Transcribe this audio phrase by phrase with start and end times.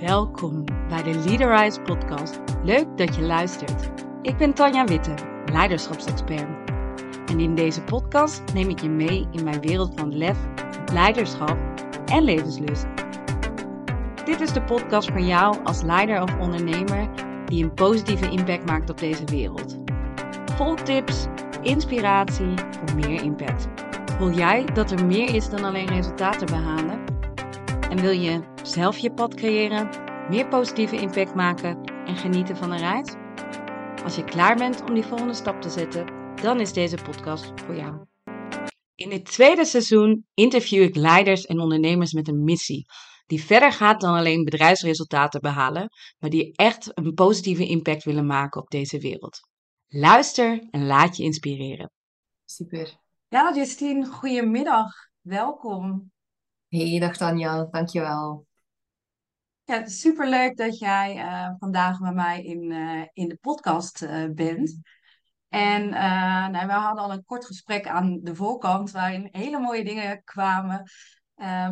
[0.00, 2.40] Welkom bij de Leaderize podcast.
[2.62, 3.90] Leuk dat je luistert.
[4.22, 5.14] Ik ben Tanja Witte,
[5.52, 6.70] leiderschapsexpert.
[7.26, 10.38] En in deze podcast neem ik je mee in mijn wereld van lef,
[10.92, 11.58] leiderschap
[12.06, 12.86] en levenslust.
[14.24, 17.08] Dit is de podcast voor jou als leider of ondernemer
[17.46, 19.78] die een positieve impact maakt op deze wereld.
[20.56, 21.26] Vol tips,
[21.62, 23.68] inspiratie voor meer impact.
[24.18, 27.03] Voel jij dat er meer is dan alleen resultaten behalen?
[27.94, 29.88] En wil je zelf je pad creëren,
[30.28, 33.14] meer positieve impact maken en genieten van een reis?
[34.04, 36.06] Als je klaar bent om die volgende stap te zetten,
[36.42, 38.06] dan is deze podcast voor jou.
[38.94, 42.84] In dit tweede seizoen interview ik leiders en ondernemers met een missie.
[43.26, 48.60] Die verder gaat dan alleen bedrijfsresultaten behalen, maar die echt een positieve impact willen maken
[48.60, 49.40] op deze wereld.
[49.88, 51.90] Luister en laat je inspireren.
[52.44, 52.96] Super.
[53.28, 54.92] Ja, Justine, goedemiddag.
[55.20, 56.12] Welkom.
[56.74, 58.46] Hey, dag Tanja, dankjewel.
[59.64, 64.02] Ja, het is superleuk dat jij uh, vandaag bij mij in, uh, in de podcast
[64.02, 64.80] uh, bent.
[65.48, 65.88] En
[66.50, 70.90] nou, we hadden al een kort gesprek aan de voorkant waarin hele mooie dingen kwamen.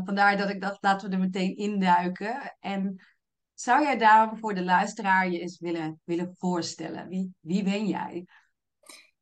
[0.04, 2.56] vandaar dat ik dacht, laten we er meteen induiken.
[2.60, 3.04] En
[3.54, 7.08] zou jij daar voor de luisteraar je eens willen, willen voorstellen?
[7.08, 8.26] Wie, wie ben jij?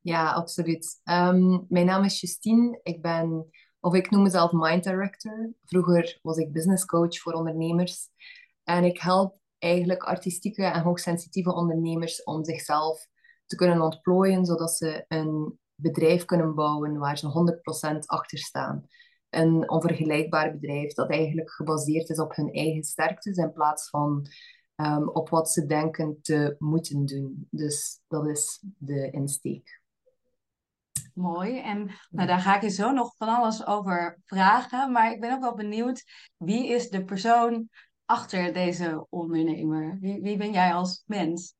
[0.00, 1.00] Ja, absoluut.
[1.04, 2.80] Um, mijn naam is Justine.
[2.82, 5.52] Ik ben, of ik noem mezelf Mind Director.
[5.64, 8.08] Vroeger was ik business coach voor ondernemers.
[8.64, 13.06] En ik help eigenlijk artistieke en hoogsensitieve ondernemers om zichzelf
[13.46, 17.54] te kunnen ontplooien, zodat ze een bedrijf kunnen bouwen waar ze
[17.94, 18.88] 100% achter staan.
[19.30, 24.26] Een onvergelijkbaar bedrijf dat eigenlijk gebaseerd is op hun eigen sterktes in plaats van
[24.76, 27.46] um, op wat ze denken te moeten doen.
[27.50, 29.79] Dus dat is de insteek.
[31.14, 31.60] Mooi.
[31.60, 34.92] En nou, daar ga ik je zo nog van alles over vragen.
[34.92, 36.04] Maar ik ben ook wel benieuwd,
[36.36, 37.68] wie is de persoon
[38.04, 39.98] achter deze ondernemer?
[40.00, 41.54] Wie, wie ben jij als mens?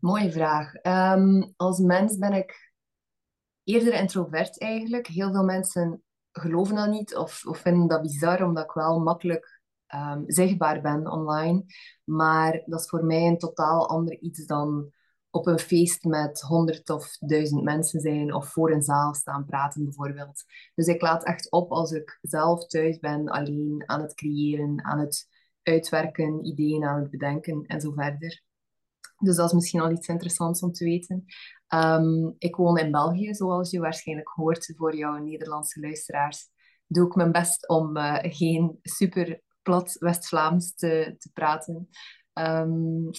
[0.00, 0.74] Mooie vraag.
[0.82, 2.72] Um, als mens ben ik
[3.64, 5.06] eerder introvert eigenlijk.
[5.06, 6.02] Heel veel mensen
[6.32, 9.60] geloven dat niet of, of vinden dat bizar, omdat ik wel makkelijk
[9.94, 11.64] um, zichtbaar ben online.
[12.04, 14.92] Maar dat is voor mij een totaal ander iets dan
[15.36, 19.84] op een feest met honderd of duizend mensen zijn of voor een zaal staan praten
[19.84, 20.44] bijvoorbeeld.
[20.74, 24.98] Dus ik laat echt op als ik zelf thuis ben, alleen aan het creëren, aan
[24.98, 25.28] het
[25.62, 28.42] uitwerken, ideeën aan het bedenken en zo verder.
[29.18, 31.24] Dus dat is misschien al iets interessants om te weten.
[31.74, 36.48] Um, ik woon in België, zoals je waarschijnlijk hoort voor jouw Nederlandse luisteraars.
[36.86, 41.88] Doe ik mijn best om uh, geen super plat West-Vlaams te, te praten.
[42.32, 43.10] Um,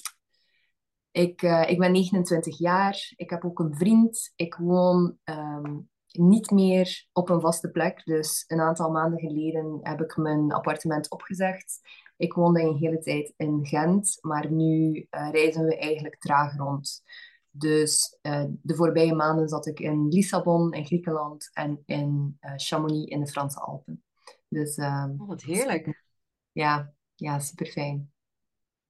[1.17, 3.13] ik, uh, ik ben 29 jaar.
[3.15, 4.31] Ik heb ook een vriend.
[4.35, 8.01] Ik woon um, niet meer op een vaste plek.
[8.05, 11.79] Dus een aantal maanden geleden heb ik mijn appartement opgezegd.
[12.17, 17.03] Ik woonde een hele tijd in Gent, maar nu uh, reizen we eigenlijk traag rond.
[17.49, 23.11] Dus uh, de voorbije maanden zat ik in Lissabon in Griekenland en in uh, Chamonix
[23.11, 24.03] in de Franse Alpen.
[24.47, 26.03] Dus, um, oh, wat heerlijk.
[26.51, 28.11] Ja, ja super fijn.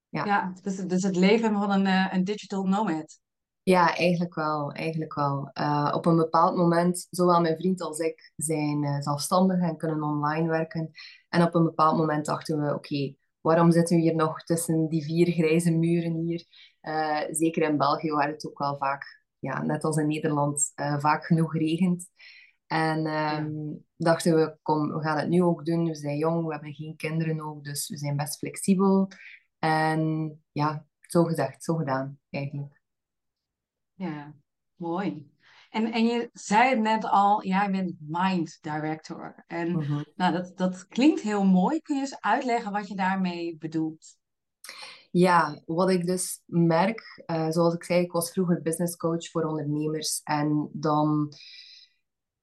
[0.09, 3.19] Ja, ja dus, dus het leven van een, uh, een digital nomad.
[3.63, 4.71] Ja, eigenlijk wel.
[4.71, 5.51] Eigenlijk wel.
[5.53, 10.03] Uh, op een bepaald moment, zowel mijn vriend als ik zijn uh, zelfstandig en kunnen
[10.03, 10.91] online werken.
[11.29, 15.03] En op een bepaald moment dachten we, oké, waarom zitten we hier nog tussen die
[15.03, 16.45] vier grijze muren hier?
[16.81, 21.25] Uh, zeker in België waar het ook wel vaak, ja, net als in Nederland, vaak
[21.25, 22.09] genoeg regent.
[22.67, 25.85] En um, dachten we, kom, we gaan het nu ook doen.
[25.85, 29.07] We zijn jong, we hebben geen kinderen ook, dus we zijn best flexibel.
[29.67, 32.81] En ja, zo gezegd, zo gedaan eigenlijk.
[33.93, 34.33] Ja,
[34.75, 35.31] mooi.
[35.69, 39.43] En, en je zei het net al, jij bent mind director.
[39.47, 40.05] En mm-hmm.
[40.15, 41.81] nou, dat, dat klinkt heel mooi.
[41.81, 44.17] Kun je eens uitleggen wat je daarmee bedoelt?
[45.11, 49.43] Ja, wat ik dus merk, uh, zoals ik zei, ik was vroeger business coach voor
[49.43, 50.21] ondernemers.
[50.23, 51.33] En dan,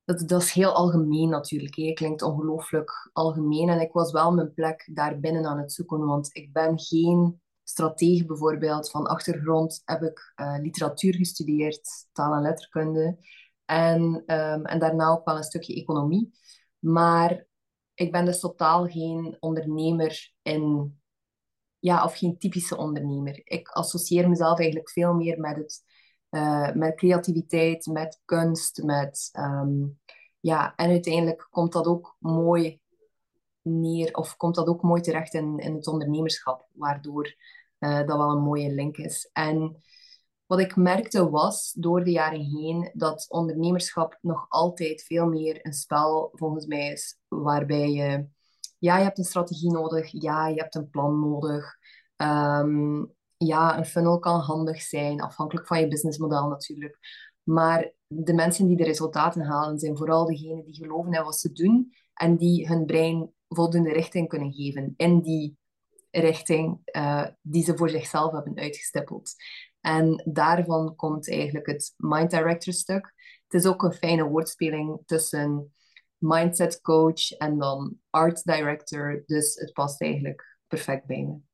[0.05, 1.77] dat, dat is heel algemeen natuurlijk.
[1.77, 3.69] Het klinkt ongelooflijk algemeen.
[3.69, 8.27] En ik was wel mijn plek daarbinnen aan het zoeken, want ik ben geen strategie
[8.27, 8.91] bijvoorbeeld.
[8.91, 13.19] Van achtergrond heb ik uh, literatuur gestudeerd, taal en letterkunde.
[13.65, 16.31] En, um, en daarna ook wel een stukje economie.
[16.79, 17.47] Maar
[17.95, 20.99] ik ben dus totaal geen ondernemer in...
[21.79, 23.41] Ja, of geen typische ondernemer.
[23.45, 25.83] Ik associeer mezelf eigenlijk veel meer met, het,
[26.35, 29.31] uh, met creativiteit, met kunst, met...
[29.33, 29.99] Um,
[30.41, 32.81] ja, en uiteindelijk komt dat ook mooi
[33.63, 37.35] neer, of komt dat ook mooi terecht in, in het ondernemerschap, waardoor
[37.79, 39.31] uh, dat wel een mooie link is.
[39.33, 39.83] En
[40.47, 45.73] wat ik merkte was door de jaren heen dat ondernemerschap nog altijd veel meer een
[45.73, 48.27] spel volgens mij is, waarbij je
[48.85, 50.23] ja, je hebt een strategie nodig.
[50.23, 51.77] Ja, je hebt een plan nodig.
[52.17, 53.05] Ehm,
[53.37, 56.99] ja, een funnel kan handig zijn, afhankelijk van je businessmodel natuurlijk.
[57.43, 61.53] Maar de mensen die de resultaten halen, zijn vooral degenen die geloven in wat ze
[61.53, 65.57] doen en die hun brein voldoende richting kunnen geven in die
[66.11, 69.35] richting uh, die ze voor zichzelf hebben uitgestippeld.
[69.81, 73.13] En daarvan komt eigenlijk het Mind Director stuk.
[73.49, 75.75] Het is ook een fijne woordspeling tussen
[76.19, 79.23] mindset coach en dan art director.
[79.27, 81.54] Dus het past eigenlijk perfect bij me.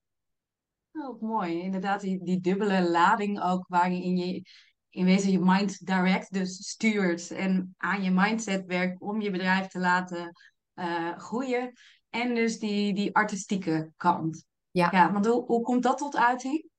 [0.93, 1.61] Oh, mooi.
[1.61, 4.43] Inderdaad, die, die dubbele lading ook waarin je
[4.91, 9.67] in wezen je mind direct dus stuurt en aan je mindset werkt om je bedrijf
[9.67, 10.33] te laten
[10.75, 11.73] uh, groeien.
[12.09, 14.45] En dus die, die artistieke kant.
[14.71, 14.89] Ja.
[14.91, 16.70] ja want hoe, hoe komt dat tot uiting?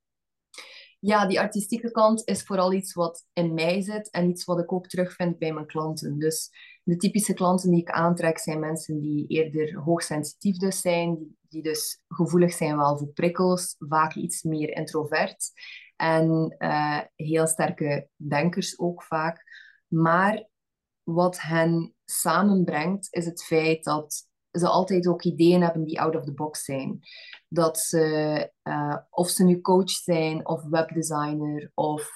[1.03, 4.71] Ja, die artistieke kant is vooral iets wat in mij zit en iets wat ik
[4.71, 6.19] ook terugvind bij mijn klanten.
[6.19, 6.49] Dus
[6.83, 12.01] de typische klanten die ik aantrek zijn mensen die eerder hoogsensitief dus zijn, die, dus
[12.07, 15.51] gevoelig zijn wel voor prikkels, vaak iets meer introvert
[15.95, 19.43] en uh, heel sterke denkers ook vaak.
[19.87, 20.47] Maar
[21.03, 26.23] wat hen samenbrengt is het feit dat ze altijd ook ideeën hebben die out of
[26.23, 26.99] the box zijn.
[27.47, 32.09] Dat ze, uh, of ze nu coach zijn, of webdesigner, of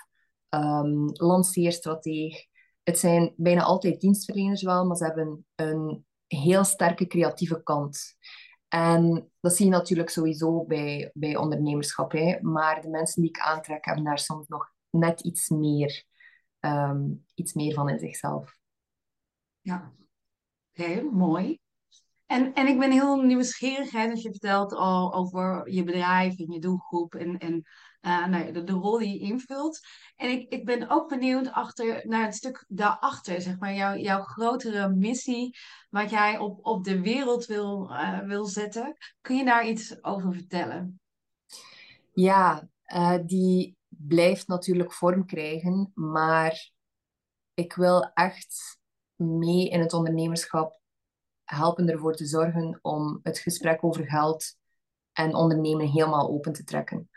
[0.50, 2.46] um, lanceerstrateeg.
[2.84, 8.16] Het zijn bijna altijd dienstverleners wel, maar ze hebben een heel sterke creatieve kant.
[8.68, 12.12] En dat zie je natuurlijk sowieso bij, bij ondernemerschap.
[12.12, 12.38] Hè.
[12.42, 16.06] Maar de mensen die ik aantrek hebben daar soms nog net iets meer,
[16.60, 18.58] um, iets meer van in zichzelf.
[19.62, 19.94] Ja,
[20.72, 21.60] heel mooi.
[22.26, 26.52] En, en ik ben heel nieuwsgierig hè, als je vertelt al over je bedrijf en
[26.52, 27.64] je doelgroep en, en
[28.02, 29.80] uh, nou, de, de, rol die je invult.
[30.16, 34.22] En ik, ik ben ook benieuwd achter, naar het stuk daarachter, zeg maar, jouw, jouw
[34.22, 35.58] grotere missie,
[35.90, 38.98] wat jij op, op de wereld wil, uh, wil zetten.
[39.22, 41.00] Kun je daar iets over vertellen?
[42.14, 46.72] Ja, uh, die blijft natuurlijk vorm krijgen, maar
[47.54, 48.80] ik wil echt
[49.16, 50.84] mee in het ondernemerschap
[51.46, 54.56] helpen ervoor te zorgen om het gesprek over geld
[55.12, 57.10] en ondernemen helemaal open te trekken.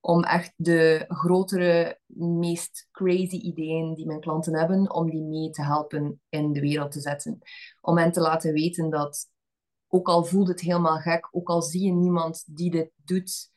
[0.00, 5.62] Om echt de grotere, meest crazy ideeën die mijn klanten hebben, om die mee te
[5.62, 7.38] helpen in de wereld te zetten.
[7.80, 9.28] Om hen te laten weten dat,
[9.88, 13.52] ook al voelt het helemaal gek, ook al zie je niemand die dit doet,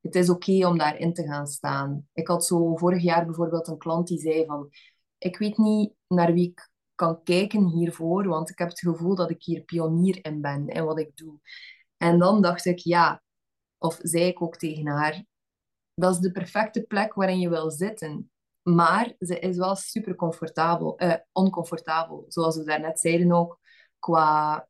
[0.00, 2.08] het is oké om daarin te gaan staan.
[2.12, 4.70] Ik had zo vorig jaar bijvoorbeeld een klant die zei van,
[5.18, 6.69] ik weet niet naar wie ik
[7.00, 10.84] kan kijken hiervoor, want ik heb het gevoel dat ik hier pionier in ben in
[10.84, 11.38] wat ik doe.
[11.96, 13.22] En dan dacht ik, ja,
[13.78, 15.24] of zei ik ook tegen haar,
[15.94, 18.30] dat is de perfecte plek waarin je wil zitten.
[18.62, 22.24] Maar ze is wel super comfortabel, uh, oncomfortabel.
[22.28, 23.58] Zoals we daarnet zeiden ook,
[23.98, 24.68] qua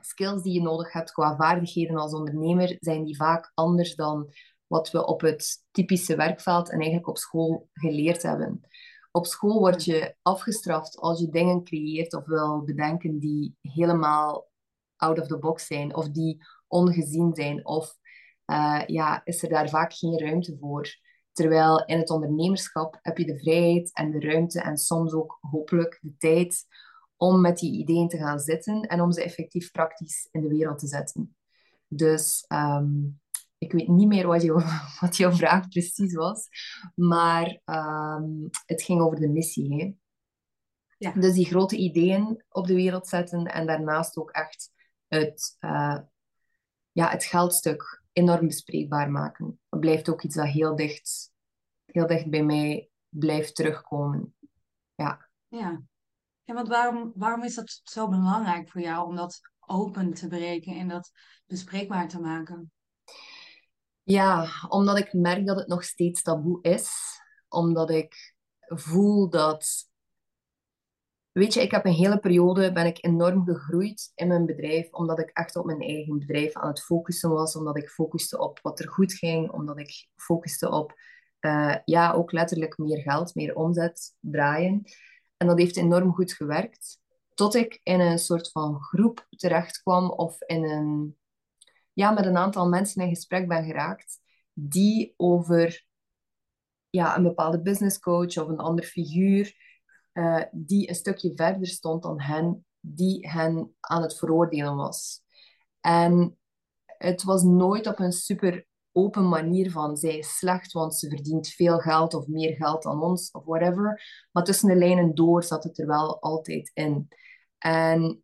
[0.00, 4.32] skills die je nodig hebt, qua vaardigheden als ondernemer, zijn die vaak anders dan
[4.66, 8.60] wat we op het typische werkveld en eigenlijk op school geleerd hebben.
[9.10, 14.48] Op school word je afgestraft als je dingen creëert of wil bedenken die helemaal
[14.96, 17.66] out of the box zijn of die ongezien zijn.
[17.66, 17.96] Of
[18.46, 20.88] uh, ja, is er daar vaak geen ruimte voor.
[21.32, 25.98] Terwijl in het ondernemerschap heb je de vrijheid en de ruimte en soms ook hopelijk
[26.02, 26.66] de tijd
[27.16, 30.78] om met die ideeën te gaan zitten en om ze effectief praktisch in de wereld
[30.78, 31.36] te zetten.
[31.88, 33.20] Dus um,
[33.58, 34.52] ik weet niet meer wat, je,
[35.00, 36.48] wat jouw vraag precies was,
[36.94, 39.74] maar um, het ging over de missie.
[39.74, 39.92] Hè?
[40.98, 41.12] Ja.
[41.12, 44.70] Dus die grote ideeën op de wereld zetten en daarnaast ook echt
[45.06, 45.98] het, uh,
[46.92, 49.60] ja, het geldstuk enorm bespreekbaar maken.
[49.68, 51.32] Dat blijft ook iets dat heel dicht,
[51.84, 54.34] heel dicht bij mij blijft terugkomen.
[54.94, 55.28] Ja.
[55.48, 55.82] Ja.
[56.44, 60.76] En want waarom, waarom is dat zo belangrijk voor jou om dat open te breken
[60.76, 61.10] en dat
[61.46, 62.72] bespreekbaar te maken?
[64.08, 66.90] Ja, omdat ik merk dat het nog steeds taboe is.
[67.48, 68.34] Omdat ik
[68.66, 69.88] voel dat...
[71.32, 75.18] Weet je, ik heb een hele periode ben ik enorm gegroeid in mijn bedrijf, omdat
[75.18, 78.80] ik echt op mijn eigen bedrijf aan het focussen was, omdat ik focuste op wat
[78.80, 80.94] er goed ging, omdat ik focuste op,
[81.40, 84.82] uh, ja, ook letterlijk meer geld, meer omzet draaien.
[85.36, 87.00] En dat heeft enorm goed gewerkt,
[87.34, 91.16] tot ik in een soort van groep terecht kwam of in een
[91.98, 94.20] ja, met een aantal mensen in gesprek ben geraakt
[94.52, 95.86] die over
[96.90, 99.54] ja, een bepaalde business coach of een ander figuur
[100.12, 105.22] uh, die een stukje verder stond dan hen, die hen aan het veroordelen was.
[105.80, 106.38] En
[106.86, 111.48] het was nooit op een super open manier van zij is slecht, want ze verdient
[111.48, 114.02] veel geld of meer geld dan ons of whatever.
[114.32, 117.08] Maar tussen de lijnen door zat het er wel altijd in.
[117.58, 118.22] En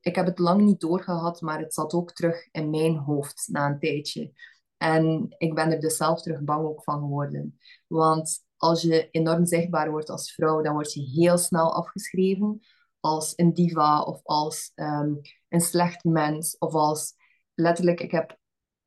[0.00, 3.66] ik heb het lang niet doorgehad, maar het zat ook terug in mijn hoofd na
[3.66, 4.32] een tijdje.
[4.76, 7.58] En ik ben er dus zelf terug bang ook van geworden.
[7.86, 12.60] Want als je enorm zichtbaar wordt als vrouw, dan word je heel snel afgeschreven
[13.00, 15.14] als een diva of als ehm,
[15.48, 17.14] een slecht mens of als
[17.54, 18.38] letterlijk, ik heb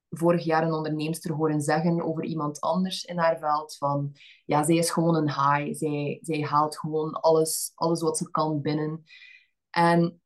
[0.09, 4.15] vorig jaar een onderneemster horen zeggen over iemand anders in haar veld van
[4.45, 8.61] ja, zij is gewoon een high, zij, zij haalt gewoon alles, alles wat ze kan
[8.61, 9.03] binnen.
[9.69, 10.21] En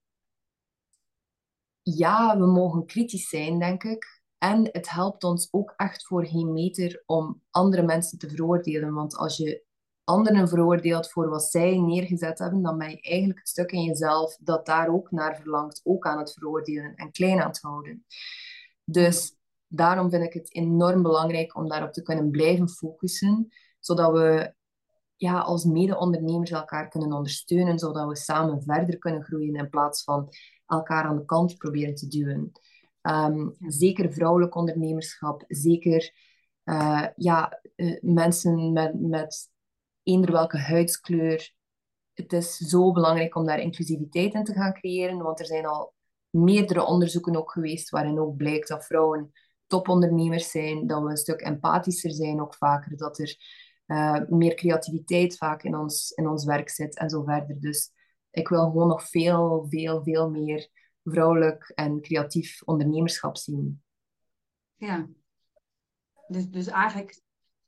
[1.93, 4.23] ja, we mogen kritisch zijn, denk ik.
[4.37, 8.93] En het helpt ons ook echt voor geen meter om andere mensen te veroordelen.
[8.93, 9.63] Want als je
[10.03, 14.37] anderen veroordeelt voor wat zij neergezet hebben, dan ben je eigenlijk het stuk in jezelf
[14.39, 18.05] dat daar ook naar verlangt, ook aan het veroordelen en klein aan het houden.
[18.83, 19.35] Dus
[19.67, 23.47] daarom vind ik het enorm belangrijk om daarop te kunnen blijven focussen,
[23.79, 24.53] zodat we
[25.15, 30.29] ja, als mede-ondernemers elkaar kunnen ondersteunen, zodat we samen verder kunnen groeien in plaats van
[30.67, 32.51] elkaar aan de kant proberen te duwen.
[33.01, 36.13] Ehm, zeker vrouwelijk ondernemerschap, zeker
[36.65, 39.49] uh, ja, uh, mensen met, met
[40.03, 41.53] eender welke huidskleur.
[42.13, 45.93] Het is zo belangrijk om daar inclusiviteit in te gaan creëren, want er zijn al
[46.29, 49.31] meerdere onderzoeken ook geweest waarin ook blijkt dat vrouwen
[49.67, 53.37] topondernemers zijn, dat we een stuk empathischer zijn ook vaker, dat er
[53.87, 57.59] uh, meer creativiteit vaak in ons, in ons werk zit en zo verder.
[57.59, 57.91] Dus
[58.35, 60.69] ik wil gewoon nog veel, veel, veel meer
[61.03, 63.83] vrouwelijk en creatief ondernemerschap zien.
[64.75, 65.07] Ja,
[66.27, 67.21] dus, dus eigenlijk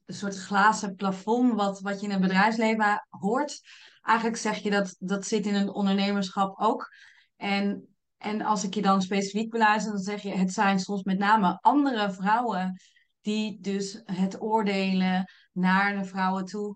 [0.05, 3.61] een soort glazen plafond wat, wat je in het bedrijfsleven hoort.
[4.01, 6.93] Eigenlijk zeg je dat dat zit in een ondernemerschap ook.
[7.35, 11.17] En, en als ik je dan specifiek beluister, dan zeg je het zijn soms met
[11.17, 12.81] name andere vrouwen
[13.21, 16.75] die dus het oordelen naar de vrouwen toe.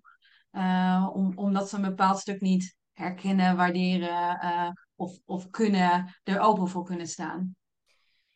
[1.13, 6.67] Om, omdat ze een bepaald stuk niet herkennen, waarderen uh, of, of kunnen, er open
[6.67, 7.55] voor kunnen staan.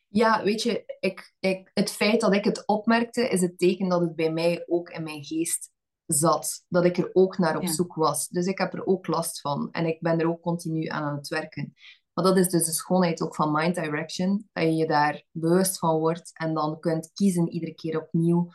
[0.07, 4.01] Ja, weet je, ik, ik, het feit dat ik het opmerkte, is het teken dat
[4.01, 5.71] het bij mij ook in mijn geest
[6.05, 6.65] zat.
[6.67, 8.27] Dat ik er ook naar op zoek was.
[8.27, 9.71] Dus ik heb er ook last van.
[9.71, 11.73] En ik ben er ook continu aan aan het werken.
[12.13, 14.49] Maar dat is dus de schoonheid ook van Mind Direction.
[14.53, 18.51] Dat je je daar bewust van wordt en dan kunt kiezen iedere keer opnieuw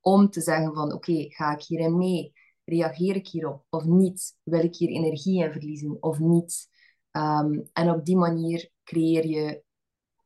[0.00, 2.32] om te zeggen van oké, ga ik hierin mee?
[2.64, 4.36] Reageer ik hierop of niet?
[4.42, 6.68] Wil ik hier energie in verliezen of niet?
[7.10, 9.62] Ehm, en op die manier creëer je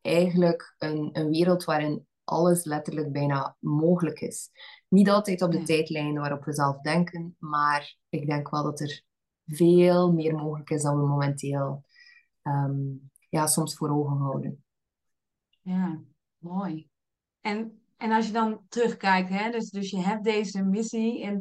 [0.00, 4.50] eigenlijk een, een wereld waarin alles letterlijk bijna mogelijk is.
[4.88, 9.02] Niet altijd op de tijdlijn waarop we zelf denken, maar ik denk wel dat er
[9.46, 11.84] veel meer mogelijk is dan we momenteel
[12.42, 12.80] ehm,
[13.28, 14.64] ja, soms voor ogen houden.
[15.60, 16.00] Ja,
[16.38, 16.88] mooi.
[17.40, 21.40] En, en als je dan terugkijkt, hè, dus, dus je hebt deze missie en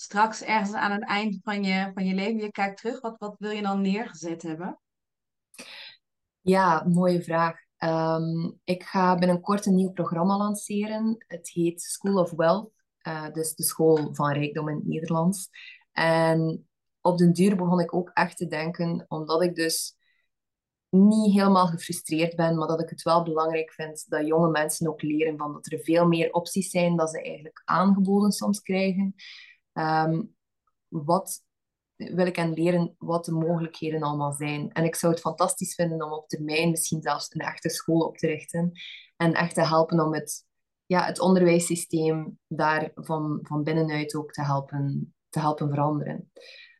[0.00, 3.34] straks ergens aan het eind van je, van je leven, je kijkt terug, wat, wat
[3.38, 4.80] wil je dan neergezet hebben?
[6.40, 7.56] Ja, mooie vraag.
[7.76, 11.24] Ehm, ik ga binnenkort een nieuw programma lanceren.
[11.26, 12.70] Het heet School of Wealth,
[13.02, 15.48] uh, dus de school van rijkdom in het Nederlands.
[15.92, 16.68] En
[17.00, 19.96] op den duur begon ik ook echt te denken, omdat ik dus
[20.90, 25.02] niet helemaal gefrustreerd ben, maar dat ik het wel belangrijk vind dat jonge mensen ook
[25.02, 29.14] leren van dat er veel meer opties zijn dan ze eigenlijk aangeboden soms krijgen.
[29.78, 30.22] Ehm,
[30.88, 31.42] wat
[31.96, 34.72] wil ik hen leren wat de mogelijkheden allemaal zijn.
[34.72, 38.16] En ik zou het fantastisch vinden om op termijn misschien zelfs een echte school op
[38.16, 38.72] te richten
[39.16, 40.46] en echt te helpen om het,
[40.86, 46.32] ja, het onderwijssysteem daar van, van binnenuit ook te helpen, te helpen veranderen.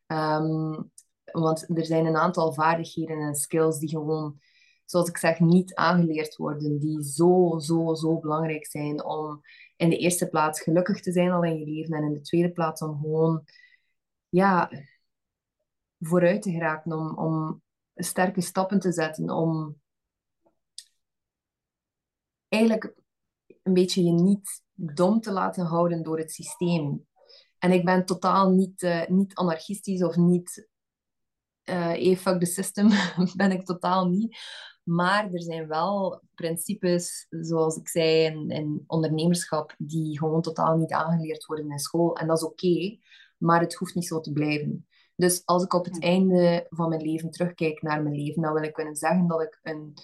[0.07, 0.83] Ehm,
[1.33, 4.41] want er zijn een aantal vaardigheden en skills die gewoon,
[4.85, 9.43] zoals ik zeg, niet aangeleerd worden, die zo, zo, zo belangrijk zijn om
[9.79, 12.53] in de eerste plaats gelukkig te zijn al in je leven en in de tweede
[12.53, 13.45] plaats om gewoon
[14.29, 14.71] ja,
[15.99, 17.63] vooruit te geraken, om, om
[17.95, 19.81] sterke stappen te zetten, om
[22.49, 22.95] eigenlijk
[23.63, 27.07] een beetje je niet dom te laten houden door het systeem.
[27.59, 30.69] En ik ben totaal niet, uh, niet anarchistisch of niet
[31.65, 32.89] uh, fuck the system,
[33.37, 34.39] ben ik totaal niet.
[34.89, 40.93] Maar er zijn wel principes, zoals ik zei, in, in ondernemerschap, die gewoon totaal niet
[40.93, 42.17] aangeleerd worden in school.
[42.17, 42.99] En dat is oké,
[43.39, 44.87] maar het hoeft niet zo te blijven.
[45.17, 48.63] Dus als ik op het einde van mijn leven terugkijk naar mijn leven, dan wil
[48.63, 49.95] ik kunnen zeggen dat ik een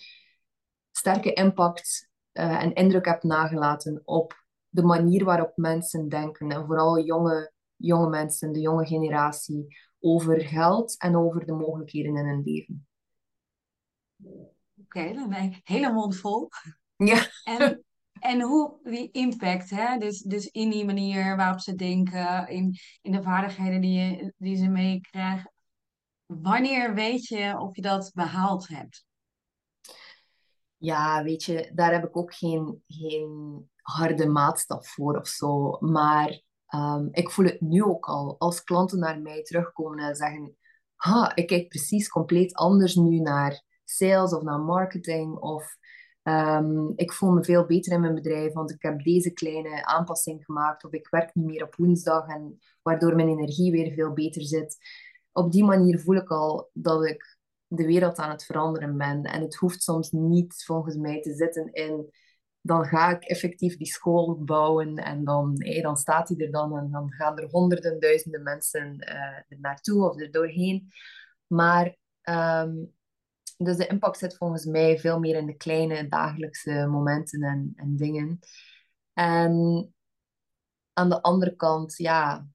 [0.90, 6.50] sterke impact uh, en indruk heb nagelaten op de manier waarop mensen denken.
[6.50, 9.66] En vooral jonge, jonge mensen, de jonge generatie,
[10.00, 12.86] over geld en over de mogelijkheden in hun leven.
[14.76, 16.48] Oké, okay, dan ben ik hele mond vol.
[16.96, 17.26] Ja.
[17.44, 17.84] En
[18.24, 19.98] en hoe die impact, hè?
[19.98, 24.56] Dus, dus in die manier waarop ze denken, in, in de vaardigheden die, je, die
[24.56, 25.52] ze meekrijgen.
[26.26, 29.04] Wanneer weet je of je dat behaald hebt?
[30.76, 35.76] Ja, weet je, daar heb ik ook geen, geen harde maatstaf voor of zo.
[35.80, 38.38] Maar ehm, ik voel het nu ook al.
[38.38, 40.56] Als klanten naar mij terugkomen en zeggen:
[40.94, 45.36] ha, ik kijk precies compleet anders nu naar sales of naar marketing.
[45.36, 45.76] Of
[46.22, 50.44] ehm, ik voel me veel beter in mijn bedrijf, want ik heb deze kleine aanpassing
[50.44, 50.84] gemaakt.
[50.84, 54.76] Of ik werk niet meer op woensdag, en waardoor mijn energie weer veel beter zit.
[55.32, 59.22] Op die manier voel ik al dat ik de wereld aan het veranderen ben.
[59.22, 62.12] En het hoeft soms niet volgens mij te zitten in
[62.66, 66.90] dan ga ik effectief die school bouwen en dan, dan staat hij er dan en
[66.90, 70.92] dan gaan er honderden, duizenden mensen uh, er naartoe of er doorheen.
[71.46, 72.72] Maar ehm,
[73.64, 77.96] dus de impact zit volgens mij veel meer in de kleine dagelijkse momenten en, en
[77.96, 78.38] dingen.
[79.12, 79.94] En
[80.92, 82.46] aan de andere kant, ja,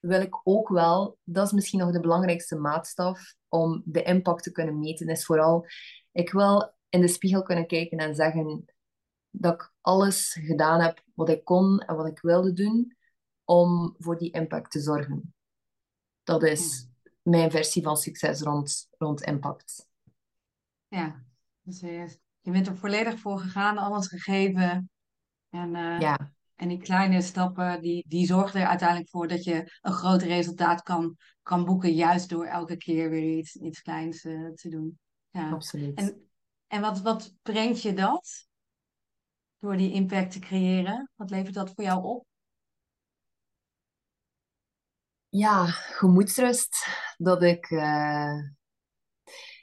[0.00, 4.52] wil ik ook wel, dat is misschien nog de belangrijkste maatstaf om de impact te
[4.52, 5.66] kunnen meten, is vooral,
[6.12, 8.64] ik wil in de spiegel kunnen kijken en zeggen
[9.30, 12.96] dat ik alles gedaan heb wat ik kon en wat ik wilde doen
[13.44, 15.34] om voor die impact te zorgen.
[16.22, 16.89] Dat is
[17.30, 19.88] mijn versie van succes rond, rond impact.
[20.88, 21.24] Ja,
[21.62, 24.90] dus je bent er volledig voor gegaan, alles gegeven.
[25.48, 26.32] En, uh, ja.
[26.54, 30.82] en die kleine stappen, die, die zorgen er uiteindelijk voor dat je een groot resultaat
[30.82, 34.98] kan, kan boeken, juist door elke keer weer iets, iets kleins uh, te doen.
[35.30, 35.50] Ja.
[35.50, 35.98] Absoluut.
[35.98, 36.30] En
[36.70, 38.48] en wat, wat brengt je dat?
[39.58, 41.10] Door die impact te creëren?
[41.16, 42.26] Wat levert dat voor jou op?
[45.30, 46.86] Ja, gemoedsrust.
[47.16, 47.70] Dat ik.
[47.70, 48.38] Uh...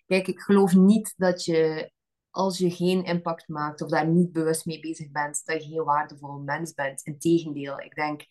[0.06, 1.92] Kijk, ik geloof niet dat je,
[2.30, 5.84] als je geen impact maakt of daar niet bewust mee bezig bent, dat je geen
[5.84, 7.02] waardevol mens bent.
[7.02, 8.22] Integendeel, ik denk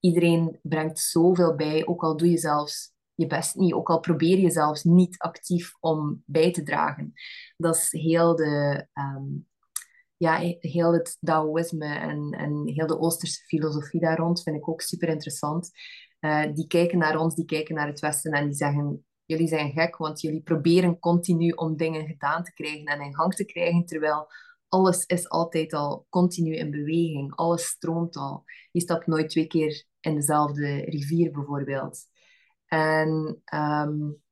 [0.00, 4.38] iedereen brengt zoveel bij, ook al doe je zelfs je best niet, ook al probeer
[4.38, 7.12] je zelfs niet actief om bij te dragen.
[7.56, 9.24] Dat is heel de, ehm,
[10.16, 14.80] ja, heel het Taoïsme en, en heel de Oosterse filosofie daar rond vind ik ook
[14.80, 15.70] super interessant.
[16.24, 19.72] Uh, die kijken naar ons, die kijken naar het Westen en die zeggen: Jullie zijn
[19.72, 23.84] gek, want jullie proberen continu om dingen gedaan te krijgen en in gang te krijgen,
[23.84, 24.26] terwijl
[24.68, 27.34] alles is altijd al continu in beweging.
[27.34, 28.44] Alles stroomt al.
[28.70, 32.06] Je stapt nooit twee keer in dezelfde rivier, bijvoorbeeld.
[32.66, 34.22] En um,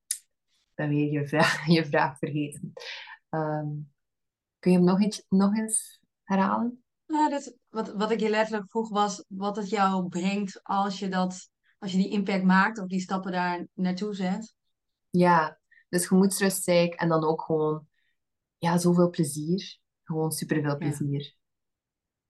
[0.75, 2.73] dan weer je vraag, je vraag vergeten.
[3.31, 3.93] Um,
[4.59, 6.85] kun je hem nog eens, nog eens herhalen?
[7.07, 11.09] Ja, dus wat, wat ik je letterlijk vroeg was wat het jou brengt als je,
[11.09, 11.51] dat,
[11.83, 14.55] als je die impact maakt of die stappen daar naartoe zet.
[15.11, 17.87] Ja, dus gemoedsrust zei ik en dan ook gewoon
[18.59, 19.79] ja, zoveel plezier.
[20.03, 21.35] Gewoon superveel plezier.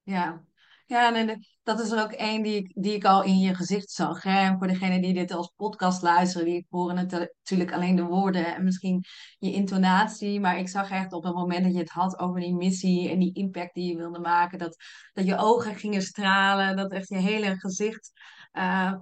[0.03, 0.45] Ja,
[0.87, 3.91] ja en dat is er ook één die, ik, die ik al in je gezicht
[3.91, 4.23] zag.
[4.23, 4.39] Hè?
[4.39, 8.65] En voor degene die dit als podcast luisteren, die horen natuurlijk alleen de woorden en
[8.65, 9.05] misschien
[9.39, 10.41] je intonatie.
[10.41, 13.19] Maar ik zag echt op het moment dat je het had over die missie en
[13.19, 14.77] die impact die je wilde maken, dat,
[15.13, 18.13] dat je ogen gingen stralen, dat echt je hele gezicht
[18.53, 18.93] uh,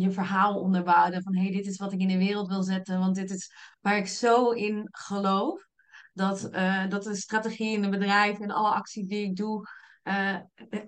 [0.00, 1.22] je verhaal onderbouwde.
[1.22, 3.52] Van hé, hey, dit is wat ik in de wereld wil zetten, want dit is
[3.80, 5.66] waar ik zo in geloof.
[6.12, 9.68] Dat, uh, dat de strategie in een bedrijf en alle acties die ik doe
[10.04, 10.38] uh,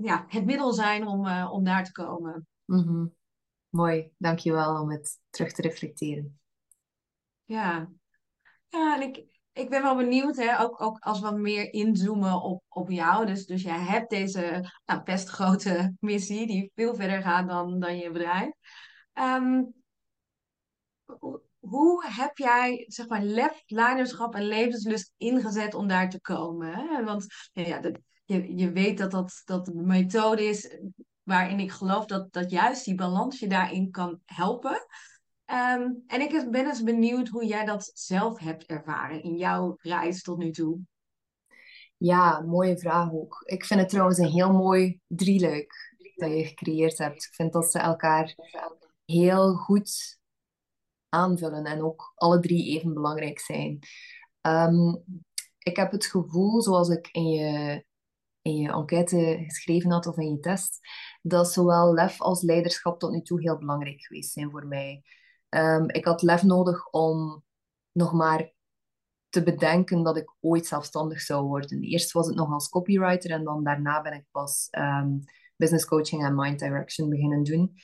[0.01, 2.47] ja, het middel zijn om, uh, om daar te komen.
[2.65, 3.15] Mm -hmm.
[3.69, 6.41] Mooi, dankjewel om het terug te reflecteren.
[7.45, 7.91] Ja,
[8.69, 12.63] ja en ik, ik ben wel benieuwd, hè, ook, ook als we meer inzoomen op,
[12.69, 13.27] op jou.
[13.27, 17.97] Dus, dus jij hebt deze nou, best grote missie, die veel verder gaat dan, dan
[17.97, 18.51] je bedrijf.
[19.19, 19.75] Um,
[21.59, 26.75] hoe heb jij zeg maar, lef, leiderschap en levenslust ingezet om daar te komen?
[26.75, 27.05] Hè?
[27.05, 27.81] Want ja,
[28.25, 30.79] je, je weet dat dat, dat een methode is
[31.23, 34.87] waarin ik geloof dat, dat juist die balans je daarin kan helpen.
[35.45, 40.23] Ehm, en ik ben eens benieuwd hoe jij dat zelf hebt ervaren in jouw reis
[40.23, 40.79] tot nu toe.
[41.97, 43.43] Ja, mooie vraag ook.
[43.45, 47.25] Ik vind het trouwens een heel mooi drieluik dat je gecreëerd hebt.
[47.25, 48.35] Ik vind dat ze elkaar
[49.07, 50.19] heel goed
[51.09, 53.79] aanvullen en ook alle drie even belangrijk zijn.
[54.41, 54.95] Ehm,
[55.59, 57.85] ik heb het gevoel, zoals ik in je
[58.47, 60.79] in je enquête geschreven had of in je test,
[61.23, 65.03] dat zowel lef als leiderschap tot nu toe heel belangrijk geweest zijn voor mij.
[65.49, 67.45] Um, ik had lef nodig om
[67.93, 68.53] nog maar
[69.29, 71.83] te bedenken dat ik ooit zelfstandig zou worden.
[71.83, 75.25] Eerst was het nog als copywriter en dan daarna ben ik pas um,
[75.57, 77.75] business coaching en mind direction beginnen doen.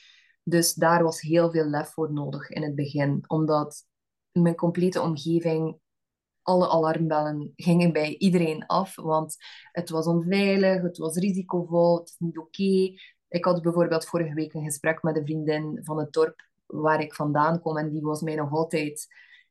[0.43, 3.85] Dus daar was heel veel lef voor nodig in het begin, omdat
[4.31, 5.79] mijn complete omgeving
[6.41, 9.35] alle alarmbellen gingen bij iedereen af, want
[9.71, 12.93] het was onveilig, het was risicovol, het is niet oké.
[13.27, 17.15] Ik had bijvoorbeeld vorige week een gesprek met een vriendin van het dorp waar ik
[17.15, 19.07] vandaan kom en die was mij nog altijd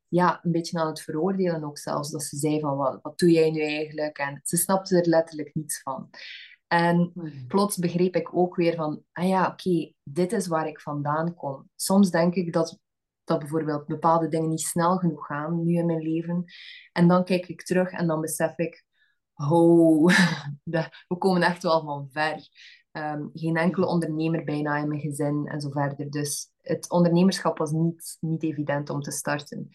[0.08, 2.10] ja, een beetje aan het veroordelen ook zelfs.
[2.10, 4.18] Dat ze zei van, wat, wat doe jij nu eigenlijk?
[4.18, 6.10] En ze snapte er letterlijk niets van.
[6.72, 7.12] En
[7.48, 11.68] plots begreep ik ook weer van, ah ja, oké, dit is waar ik vandaan kom.
[11.76, 12.78] Soms denk ik dat,
[13.24, 16.44] dat bijvoorbeeld bepaalde dingen niet snel genoeg gaan, nu in mijn leven.
[16.92, 18.84] En dan kijk ik terug en dan besef ik,
[19.34, 20.06] oh,
[21.08, 22.48] we komen echt wel van ver.
[22.92, 26.10] Ehm, geen enkele ondernemer bijna in mijn gezin en zo verder.
[26.10, 29.68] Dus het ondernemerschap was niet, niet evident om te starten.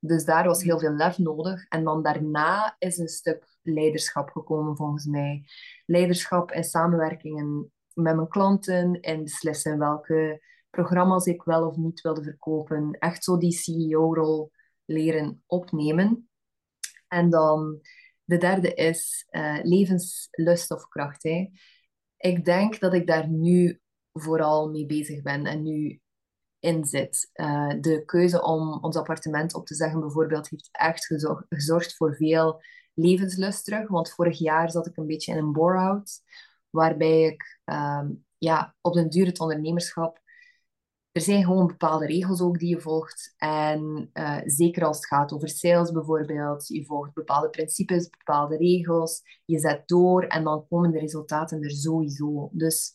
[0.00, 1.68] Dus daar was heel veel lef nodig.
[1.68, 5.44] En dan daarna is een stuk leiderschap gekomen, volgens mij.
[5.86, 12.22] Leiderschap en samenwerkingen met mijn klanten en beslissen welke programma's ik wel of niet wilde
[12.22, 12.92] verkopen.
[12.92, 14.50] Echt zo die CEO-rol
[14.84, 16.28] leren opnemen.
[17.08, 17.80] En dan
[18.24, 21.22] de derde is uh, levenslust of kracht.
[21.22, 21.50] Hè.
[22.16, 23.80] Ik denk dat ik daar nu
[24.12, 26.00] vooral mee bezig ben en nu
[26.60, 27.30] in zit.
[27.34, 31.06] Uh, de keuze om ons appartement op te zeggen, bijvoorbeeld, heeft echt
[31.48, 32.62] gezorgd voor veel
[32.94, 33.88] levenslust terug.
[33.88, 36.20] Want vorig jaar zat ik een beetje in een bore-out,
[36.70, 40.20] waarbij ik um, ja, op den duur het ondernemerschap
[41.18, 43.34] er zijn gewoon bepaalde regels ook die je volgt.
[43.36, 49.22] En uh, zeker als het gaat over sales bijvoorbeeld, je volgt bepaalde principes, bepaalde regels,
[49.44, 52.50] je zet door en dan komen de resultaten er sowieso.
[52.52, 52.94] Dus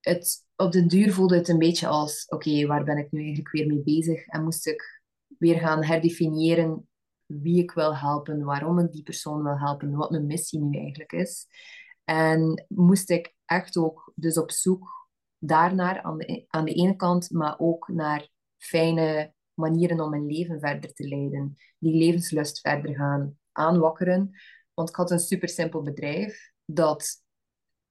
[0.00, 3.50] het, op den duur voelde het een beetje als, oké, waar ben ik nu eigenlijk
[3.50, 4.26] weer mee bezig?
[4.26, 5.02] En moest ik
[5.38, 6.88] weer gaan herdefiniëren
[7.26, 11.12] wie ik wil helpen, waarom ik die persoon wil helpen, wat mijn missie nu eigenlijk
[11.12, 11.46] is.
[12.04, 15.08] En moest ik echt ook dus op zoek
[15.38, 20.60] daarnaar aan de, aan de ene kant, maar ook naar fijne manieren om mijn leven
[20.60, 21.56] verder te leiden.
[21.78, 24.30] Die levenslust verder gaan aanwakkeren.
[24.74, 27.22] Want ik had een super simpel bedrijf dat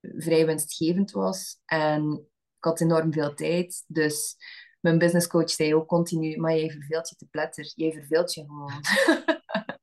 [0.02, 1.62] vrij winstgevend was.
[1.66, 3.84] En ik had enorm veel tijd.
[3.88, 4.36] Dus
[4.80, 7.72] mijn businesscoach zei ook continu, maar jij verveelt je te pletter.
[7.76, 8.74] Jij verveelt je gewoon.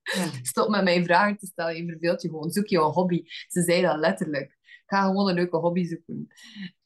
[0.03, 0.31] Ja.
[0.43, 1.77] Stop met mij vragen te stellen.
[1.77, 2.51] Je verveelt je gewoon.
[2.51, 3.23] Zoek je een hobby.
[3.49, 4.59] Ze zei dat letterlijk.
[4.87, 6.27] Ga gewoon een leuke hobby zoeken.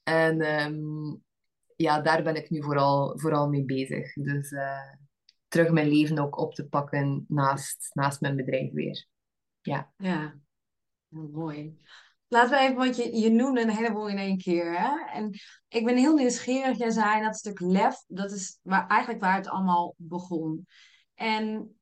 [0.03, 1.17] En ehm,
[1.77, 4.13] ja, daar ben ik nu vooral, vooral mee bezig.
[4.13, 4.93] Dus uh,
[5.49, 9.07] terug mijn leven ook op te pakken naast, naast mijn bedrijf weer.
[9.61, 9.93] Ja.
[9.97, 10.41] Ja,
[11.09, 11.79] mooi.
[12.33, 14.79] Laten we even, want je, je noemde een heleboel in één keer.
[14.79, 15.13] Hè?
[15.13, 15.39] En
[15.69, 16.79] ik ben heel nieuwsgierig.
[16.79, 20.67] Jij zei dat stuk lef, dat is waar, eigenlijk waar het allemaal begon.
[21.15, 21.75] En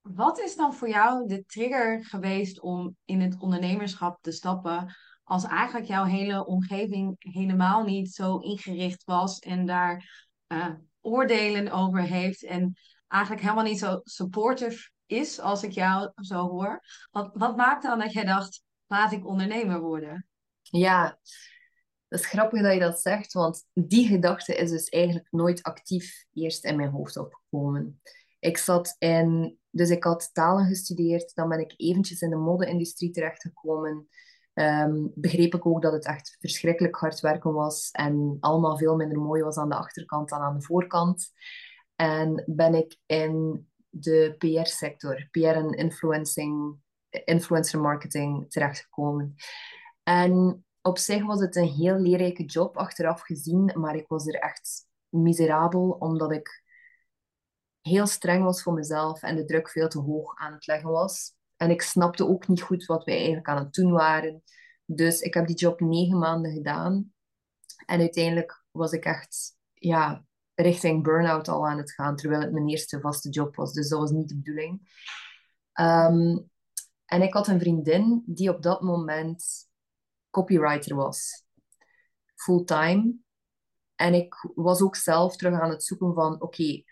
[0.00, 4.94] wat is dan voor jou de trigger geweest om in het ondernemerschap te stappen?
[5.30, 10.66] als eigenlijk jouw hele omgeving helemaal niet zo ingericht was en daar uh,
[11.00, 16.80] oordelen over heeft en eigenlijk helemaal niet zo supportive is als ik jou zo hoor.
[17.10, 20.26] Wat, wat maakt dan dat jij dacht, laat ik ondernemer worden?
[20.62, 21.18] Ja,
[22.08, 26.24] dat is grappig dat je dat zegt, want die gedachte is dus eigenlijk nooit actief
[26.32, 28.00] eerst in mijn hoofd opgekomen.
[28.38, 33.10] Ik zat in, dus ik had talen gestudeerd, dan ben ik eventjes in de mode-industrie
[33.10, 34.08] terechtgekomen.
[34.54, 39.18] Um, begreep ik ook dat het echt verschrikkelijk hard werken was en allemaal veel minder
[39.18, 41.32] mooi was aan de achterkant dan aan de voorkant.
[41.96, 46.78] En ben ik in de PR-sector, PR en influencing,
[47.24, 49.34] influencer marketing terechtgekomen.
[50.02, 54.34] En op zich was het een heel leerrijke job achteraf gezien, maar ik was er
[54.34, 56.62] echt miserabel omdat ik
[57.80, 61.32] heel streng was voor mezelf en de druk veel te hoog aan het leggen was.
[61.56, 64.42] En ik snapte ook niet goed wat wij eigenlijk aan het doen waren.
[64.84, 67.12] Dus ik heb die job negen maanden gedaan.
[67.86, 72.68] En uiteindelijk was ik echt ja, richting burn-out al aan het gaan, terwijl het mijn
[72.68, 73.72] eerste vaste job was.
[73.72, 74.88] Dus dat was niet de bedoeling.
[75.72, 76.38] Ehm,
[77.10, 79.68] en ik had een vriendin die op dat moment
[80.30, 81.44] copywriter was.
[82.34, 83.14] Fulltime.
[83.94, 86.82] En ik was ook zelf terug aan het zoeken van, oké,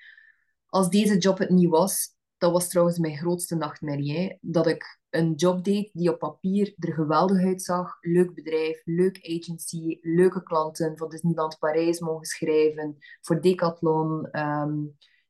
[0.66, 4.38] als deze job het niet was, dat was trouwens mijn grootste nachtmerrie.
[4.40, 7.96] Dat ik een job deed die op papier er geweldig uitzag.
[8.00, 10.98] Leuk bedrijf, leuk agency, leuke klanten.
[10.98, 14.30] Voor Disneyland Parijs mogen schrijven, voor Decathlon.
[14.30, 14.76] Ehm,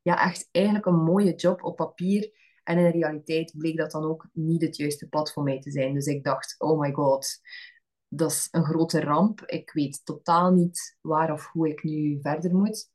[0.01, 2.31] ja, echt eigenlijk een mooie job op papier.
[2.69, 5.71] En in de realiteit bleek dat dan ook niet het juiste pad voor mij te
[5.71, 5.93] zijn.
[5.93, 7.39] Dus ik dacht, oh my god,
[8.07, 9.41] dat is een grote ramp.
[9.45, 12.89] Ik weet totaal niet waar of hoe ik nu verder moet.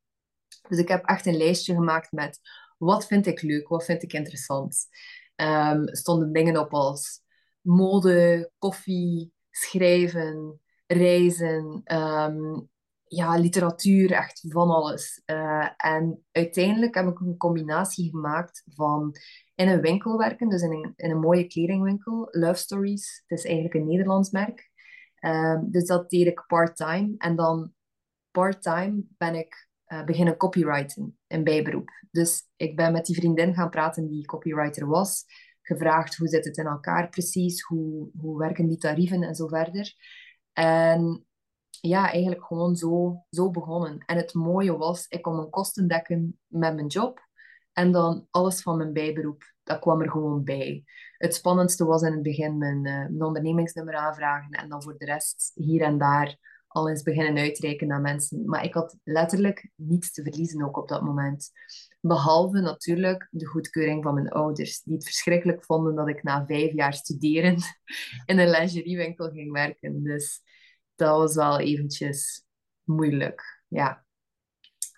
[0.68, 2.40] Dus ik heb echt een lijstje gemaakt met
[2.78, 4.86] wat vind ik leuk, wat vind ik interessant.
[5.36, 7.20] Um, stonden dingen op als
[7.60, 12.60] mode, koffie, schrijven, reizen, ehm,
[13.06, 15.22] ja, literatuur, echt van alles.
[15.26, 19.16] Uh, en uiteindelijk heb ik een combinatie gemaakt van
[19.54, 23.22] in een winkel werken, dus in een, in een mooie kledingwinkel, Love Stories.
[23.26, 24.72] Het is eigenlijk een Nederlands merk.
[25.20, 27.14] Um, dus dat deed ik part-time.
[27.18, 27.72] En dan
[28.30, 31.90] part-time ben ik uh, beginnen copywriten in bijberoep.
[32.10, 35.24] Dus ik ben met die vriendin gaan praten die copywriter was.
[35.62, 39.94] Gevraagd hoe zit het in elkaar precies, hoe, hoe werken die tarieven en zo verder.
[40.52, 41.26] En
[41.88, 43.98] ja, eigenlijk gewoon zo, zo begonnen.
[44.06, 47.28] En het mooie was, ik kon mijn kosten dekken met mijn job.
[47.72, 50.84] En dan alles van mijn bijberoep, dat kwam er gewoon bij.
[51.18, 54.50] Het spannendste was in het begin mijn, uh, mijn ondernemingsnummer aanvragen.
[54.50, 56.36] En dan voor de rest hier en daar
[56.68, 58.44] al eens beginnen uitreiken naar mensen.
[58.44, 61.50] Maar ik had letterlijk niets te verliezen ook op dat moment.
[62.00, 66.72] Behalve natuurlijk de goedkeuring van mijn ouders, die het verschrikkelijk vonden dat ik na vijf
[66.72, 67.54] jaar studeren
[68.26, 70.02] in een lingeriewinkel ging werken.
[70.02, 70.42] Dus
[70.94, 72.44] dat was wel eventjes
[72.82, 74.04] moeilijk, ja.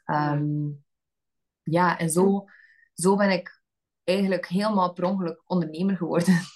[0.04, 0.68] Ehm,
[1.62, 2.44] ja, en zo,
[2.94, 3.62] zo ben ik
[4.04, 6.40] eigenlijk helemaal per ondernemer geworden.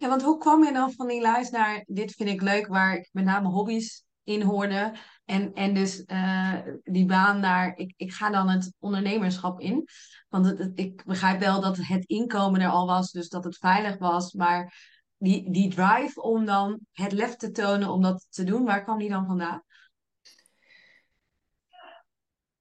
[0.00, 2.96] Ja, want hoe kwam je dan van die lijst naar dit vind ik leuk, waar
[2.96, 4.94] ik met name hobby's in hoorde.
[5.24, 9.88] En, en dus uh, die baan naar, ik, ik ga dan het ondernemerschap in.
[10.28, 14.32] Want ik begrijp wel dat het inkomen er al was, dus dat het veilig was.
[14.32, 14.74] Maar
[15.18, 18.98] die, die drive om dan het lef te tonen om dat te doen, waar kwam
[18.98, 19.62] die dan vandaan?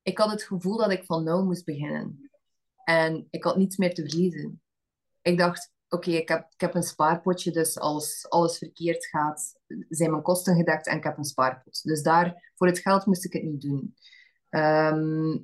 [0.02, 2.30] Ik had het gevoel dat ik van nul moest beginnen.
[2.84, 4.62] En ik had niets meer te verliezen.
[5.22, 10.12] Ik dacht, oké, ik, heb, ik heb een spaarpotje, dus als alles verkeerd gaat, zijn
[10.12, 11.84] mijn kosten gedekt en ik heb een spaarpot.
[11.84, 13.96] Dus daar, voor het geld moest ik het niet doen.
[14.50, 15.38] Ehm,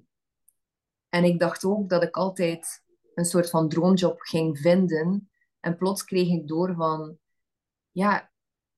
[1.10, 5.32] en ik dacht ook dat ik altijd een soort van droomjob ging vinden.
[5.64, 7.18] En plots kreeg ik door van,
[7.92, 8.32] ja,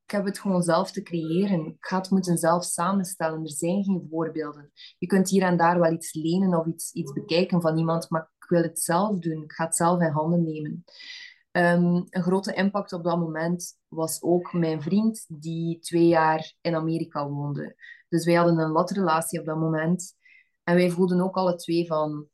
[0.03, 1.65] ik heb het gewoon zelf te creëren.
[1.65, 3.41] Ik ga het moeten zelf samenstellen.
[3.43, 4.71] Er zijn geen voorbeelden.
[4.97, 8.31] Je kunt hier en daar wel iets lenen of iets, iets bekijken van iemand, maar
[8.39, 9.43] ik wil het zelf doen.
[9.43, 10.83] Ik ga het zelf in handen nemen.
[11.51, 16.75] Ehm, een grote impact op dat moment was ook mijn vriend, die twee jaar in
[16.75, 17.75] Amerika woonde.
[18.09, 20.15] Dus wij hadden een latrelatie op dat moment.
[20.63, 22.27] En wij voelden ook alle twee van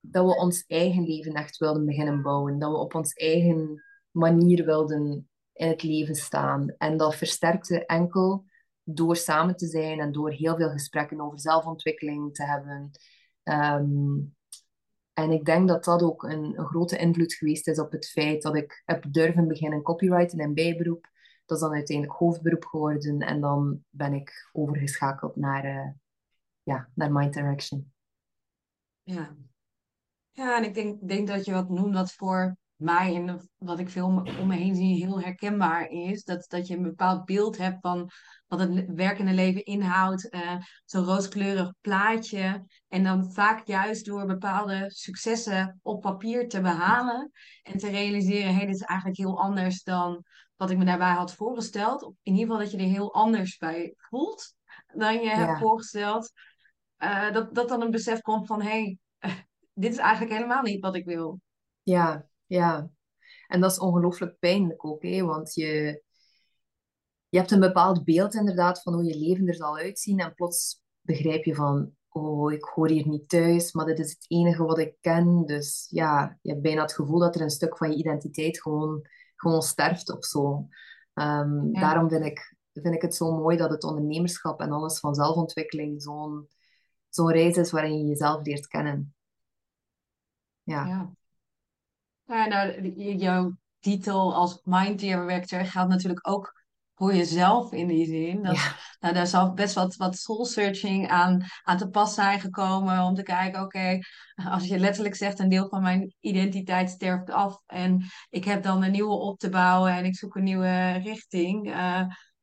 [0.00, 2.58] dat we ons eigen leven echt wilden beginnen bouwen.
[2.58, 6.74] Dat we op ons eigen manier wilden in het leven staan.
[6.78, 8.44] En dat versterkte enkel
[8.82, 12.90] door samen te zijn en door heel veel gesprekken over zelfontwikkeling te hebben.
[13.42, 14.18] Ehm,
[15.12, 18.42] en ik denk dat dat ook een, een, grote invloed geweest is op het feit
[18.42, 21.10] dat ik heb durven beginnen copywriten in bijberoep.
[21.46, 25.90] Dat is dan uiteindelijk hoofdberoep geworden en dan ben ik overgeschakeld naar, uh,
[26.62, 27.92] ja, naar Mind Direction.
[29.02, 29.36] Ja.
[30.38, 33.90] Ja, en ik denk, denk dat je wat noemt dat voor mij en wat ik
[33.90, 36.24] veel om me heen zie heel herkenbaar is.
[36.24, 38.10] Dat, dat je een bepaald beeld hebt van
[38.46, 40.34] wat het werkende leven inhoudt.
[40.34, 42.64] Uh, Zo'n rooskleurig plaatje.
[42.88, 47.30] En dan vaak juist door bepaalde successen op papier te behalen.
[47.62, 50.24] En te realiseren, hé, hey, dit is eigenlijk heel anders dan
[50.56, 52.02] wat ik me daarbij had voorgesteld.
[52.02, 54.54] In ieder geval dat je er heel anders bij voelt
[54.94, 56.32] dan je hebt voorgesteld.
[56.98, 58.98] Uh, dat, dat dan een besef komt van, hé, hey,
[59.78, 61.40] dit is eigenlijk helemaal niet wat ik wil.
[61.82, 62.90] Ja, ja.
[63.46, 65.22] En dat is ongelooflijk pijnlijk ook, hè?
[65.22, 66.02] want je,
[67.28, 70.82] je hebt een bepaald beeld inderdaad van hoe je leven er zal uitzien en plots
[71.00, 74.78] begrijp je van, oh, ik hoor hier niet thuis, maar dit is het enige wat
[74.78, 75.46] ik ken.
[75.46, 79.06] Dus ja, je hebt bijna het gevoel dat er een stuk van je identiteit gewoon,
[79.36, 80.68] gewoon sterft of zo.
[81.14, 85.14] Ehm, daarom vind ik, vind ik het zo mooi dat het ondernemerschap en alles van
[85.14, 86.48] zelfontwikkeling zo'n
[87.08, 89.14] zo'n reis is waarin je jezelf leert kennen.
[90.68, 90.86] Ja.
[90.86, 91.10] ja.
[92.24, 98.42] Ja, nou, jouw titel als mind director geldt natuurlijk ook voor jezelf in die zin.
[98.42, 98.56] Dat,
[99.00, 103.14] nou, daar zal best wat, wat soul searching aan, aan te pas zijn gekomen om
[103.14, 103.98] te kijken, oké,
[104.34, 108.82] als je letterlijk zegt een deel van mijn identiteit sterft af en ik heb dan
[108.82, 111.66] een nieuwe op te bouwen en ik zoek een nieuwe richting.
[111.66, 112.02] Uh,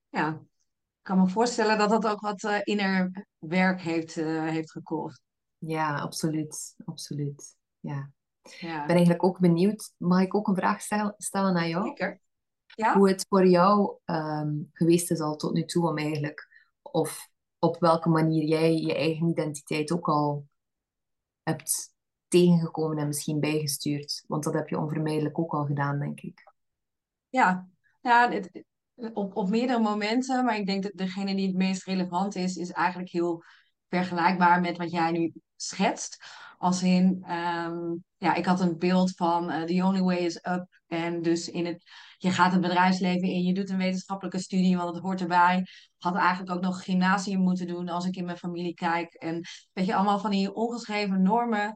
[0.10, 4.72] ja, ik kan me voorstellen dat dat ook wat uh, inner werk heeft, uh, heeft
[4.72, 5.22] gekost.
[5.58, 6.76] Ja, absoluut.
[6.86, 7.56] Absoluut.
[7.86, 8.12] Ja.
[8.60, 8.82] Ja.
[8.82, 10.82] Ik ben eigenlijk ook benieuwd, mag ik ook een vraag
[11.18, 11.88] stellen aan jou?
[11.88, 12.20] Zeker.
[12.66, 12.98] Ja?
[12.98, 16.48] Hoe het voor jou ehm, geweest is al tot nu toe om eigenlijk,
[16.82, 20.48] of op welke manier jij je eigen identiteit ook al
[21.44, 21.94] hebt
[22.28, 24.24] tegengekomen en misschien bijgestuurd.
[24.28, 26.54] Want dat heb je onvermijdelijk ook al gedaan, denk ik.
[27.30, 27.68] Ja,
[28.02, 28.64] ja het,
[29.14, 30.46] op, op meerdere momenten.
[30.46, 33.44] Maar ik denk dat degene die het meest relevant is, is eigenlijk heel
[33.90, 36.26] vergelijkbaar met wat jij nu schetst.
[36.58, 40.66] Als in, ehm, ja, ik had een beeld van uh, the only way is up.
[40.88, 41.84] En dus in het,
[42.18, 45.66] je gaat het bedrijfsleven in, je doet een wetenschappelijke studie, want het hoort erbij.
[45.98, 49.14] Had eigenlijk ook nog gymnasium moeten doen als ik in mijn familie kijk.
[49.14, 49.42] En
[49.74, 51.76] weet je, allemaal van die ongeschreven normen.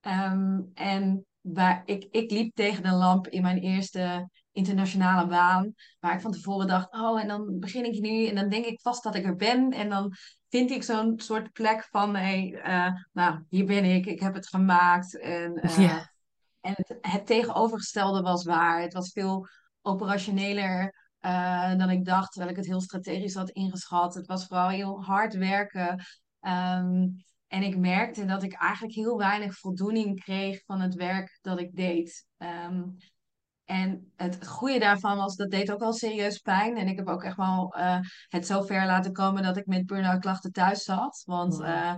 [0.00, 5.74] Ehm, en waar ik, ik liep tegen de lamp in mijn eerste internationale baan.
[6.00, 8.80] Waar ik van tevoren dacht, oh, en dan begin ik nu en dan denk ik
[8.80, 9.70] vast dat ik er ben.
[9.70, 10.14] En dan
[10.50, 14.48] vind ik zo'n soort plek van, hey, uh, nou, hier ben ik, ik heb het
[14.48, 15.18] gemaakt.
[15.18, 16.12] En, uh, ja.
[16.60, 18.80] en het, het, tegenovergestelde was waar.
[18.80, 19.46] Het was veel
[19.82, 24.14] operationeler uh, dan ik dacht, terwijl ik het heel strategisch had ingeschat.
[24.14, 26.04] Het was vooral heel hard werken.
[26.40, 31.60] Um, en ik merkte dat ik eigenlijk heel weinig voldoening kreeg van het werk dat
[31.60, 32.26] ik deed.
[32.38, 32.96] Um,
[33.70, 36.76] en het goede daarvan was, dat deed ook wel serieus pijn.
[36.76, 39.86] En ik heb ook echt wel uh, het zo ver laten komen dat ik met
[39.86, 41.22] burn-out klachten thuis zat.
[41.26, 41.94] Want uh,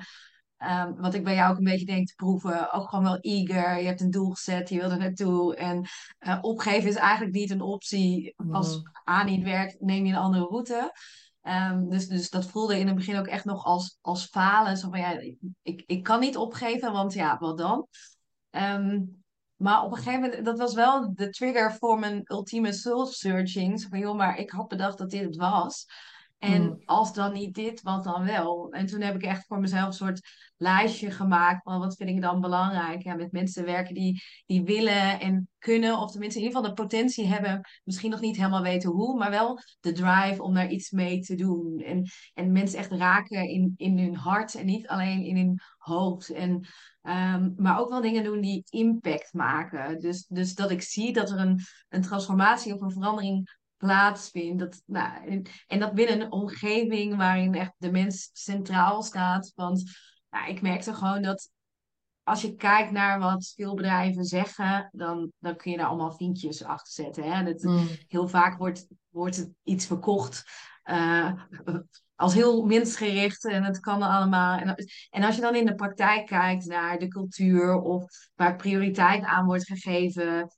[0.59, 3.79] um, wat ik bij jou ook een beetje denk te proeven, ook gewoon wel eager.
[3.79, 5.57] Je hebt een doel gezet, je wil er naartoe.
[5.57, 5.87] En
[6.21, 8.35] uh, opgeven is eigenlijk niet een optie.
[8.51, 10.93] Als A niet werkt, neem je een andere route.
[11.43, 14.77] Um, dus, dus dat voelde in het begin ook echt nog als, als falen.
[14.77, 15.21] Zo van ja,
[15.63, 17.87] ik, ik kan niet opgeven, want ja, wat dan?
[18.51, 19.22] Um,
[19.63, 23.87] maar op een gegeven moment, dat was wel de trigger voor mijn ultieme soul searching.
[23.91, 25.87] Van, joh, maar ik had bedacht dat dit het was.
[26.43, 26.83] En mm.
[26.85, 28.71] als dan niet dit, wat dan wel?
[28.71, 30.21] En toen heb ik echt voor mezelf een soort
[30.57, 33.03] lijstje gemaakt van wat vind ik dan belangrijk.
[33.03, 36.83] Ja, met mensen werken die, die willen en kunnen, of tenminste in ieder geval de
[36.83, 40.91] potentie hebben, misschien nog niet helemaal weten hoe, maar wel de drive om daar iets
[40.91, 41.79] mee te doen.
[41.79, 46.31] En, en mensen echt raken in, in hun hart en niet alleen in hun hoofd.
[46.31, 46.51] En,
[47.03, 50.01] um, maar ook wel dingen doen die impact maken.
[50.01, 54.59] Dus, dus dat ik zie dat er een, een transformatie of een verandering plaatsvindt.
[54.59, 59.53] Dat, nou, en, en, dat binnen een omgeving waarin echt de mens centraal staat.
[59.55, 59.83] Want
[60.31, 61.51] nou, ik merkte gewoon dat
[62.23, 66.65] als je kijkt naar wat veel bedrijven zeggen, dan, dan kun je daar allemaal vinkjes
[66.65, 67.33] achter zetten.
[67.33, 67.45] Hè?
[67.45, 67.89] Dat, mm.
[68.09, 70.45] Heel vaak wordt, wordt het iets verkocht
[70.85, 71.33] uh,
[72.15, 74.59] als heel mensgericht en het kan allemaal.
[74.59, 74.75] En,
[75.11, 79.47] en als je dan in de praktijk kijkt naar de cultuur of waar prioriteit aan
[79.47, 80.57] wordt gegeven,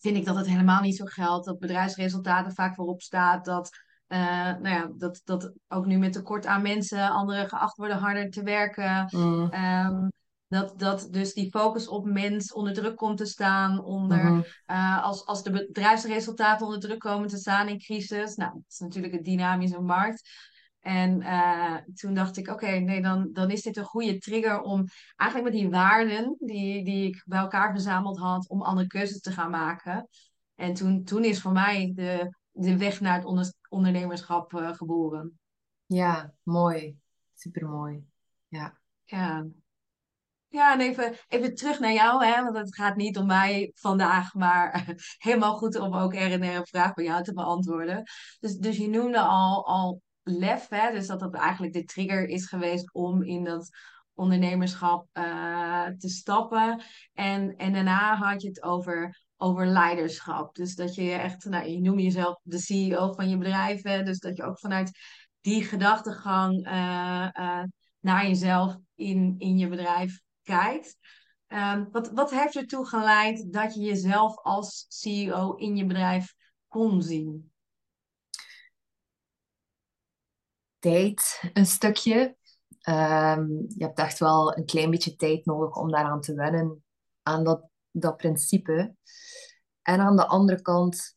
[0.00, 1.46] vind ik dat het helemaal niet zo geldt.
[1.46, 3.44] Dat bedrijfsresultaten vaak voorop staat.
[3.44, 3.70] Dat,
[4.08, 8.30] uh, nou ja, dat, dat ook nu met tekort aan mensen anderen geacht worden harder
[8.30, 9.08] te werken.
[9.10, 9.52] Mm.
[9.54, 10.10] Um,
[10.48, 13.84] dat, dat dus die focus op mens onder druk komt te staan.
[13.84, 14.44] Onder, mm -hmm.
[14.66, 18.34] uh, als, als de bedrijfsresultaten onder druk komen te staan in crisis.
[18.34, 20.30] Nou, dat is natuurlijk een dynamische markt.
[20.80, 24.84] En uh, toen dacht ik, oké, nee, dan, dan is dit een goede trigger om
[25.16, 29.32] eigenlijk met die waarden die, die ik bij elkaar verzameld had, om andere keuzes te
[29.32, 30.08] gaan maken.
[30.54, 35.38] En toen, toen is voor mij de, de weg naar het ondernemerschap uh, geboren.
[35.86, 36.96] Ja, mooi.
[37.34, 38.04] Supermooi.
[38.48, 38.78] Ja.
[39.04, 39.46] Ja.
[40.48, 44.34] Ja, en even, even terug naar jou, hè, want het gaat niet om mij vandaag,
[44.34, 44.84] maar
[45.18, 48.02] helemaal goed om ook er een vraag bij jou te beantwoorden.
[48.40, 52.46] Dus, dus je noemde al, al lef, hè, dus dat dat eigenlijk de trigger is
[52.46, 53.70] geweest om in dat
[54.14, 56.82] ondernemerschap uh, te stappen.
[57.12, 60.54] En, en daarna had je het over, over leiderschap.
[60.54, 64.18] Dus dat je echt, nou, je noemt jezelf de CEO van je bedrijf, hè, dus
[64.18, 64.90] dat je ook vanuit
[65.40, 67.62] die gedachtegang uh, uh,
[68.00, 70.96] naar jezelf in, in je bedrijf kijkt.
[71.48, 76.34] Um, wat, wat heeft ertoe geleid dat je jezelf als CEO in je bedrijf
[76.68, 77.49] kon zien?
[80.80, 82.36] Tijd een stukje.
[82.88, 86.84] Um, je hebt echt wel een klein beetje tijd nodig om daaraan te wennen,
[87.22, 88.94] aan dat, dat principe.
[89.82, 91.16] En aan de andere kant,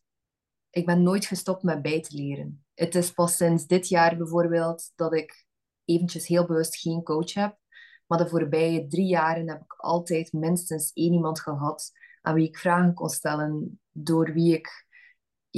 [0.70, 2.64] ik ben nooit gestopt met bij te leren.
[2.74, 5.46] Het is pas sinds dit jaar bijvoorbeeld dat ik
[5.84, 7.58] eventjes heel bewust geen coach heb.
[8.06, 12.58] Maar de voorbije drie jaren heb ik altijd minstens één iemand gehad aan wie ik
[12.58, 14.83] vragen kon stellen, door wie ik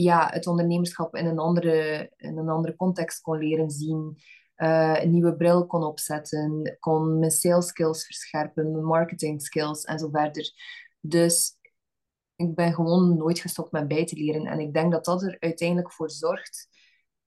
[0.02, 4.18] ja, het ondernemerschap in een andere, in een andere context kon leren zien.
[4.56, 9.98] Uh, een nieuwe bril kon opzetten, kon mijn sales skills verscherpen, mijn marketing skills en
[9.98, 10.52] zo verder.
[11.00, 11.58] Dus
[12.36, 14.46] ik ben gewoon nooit gestopt met bij te leren.
[14.46, 16.68] En ik denk dat dat er uiteindelijk voor zorgt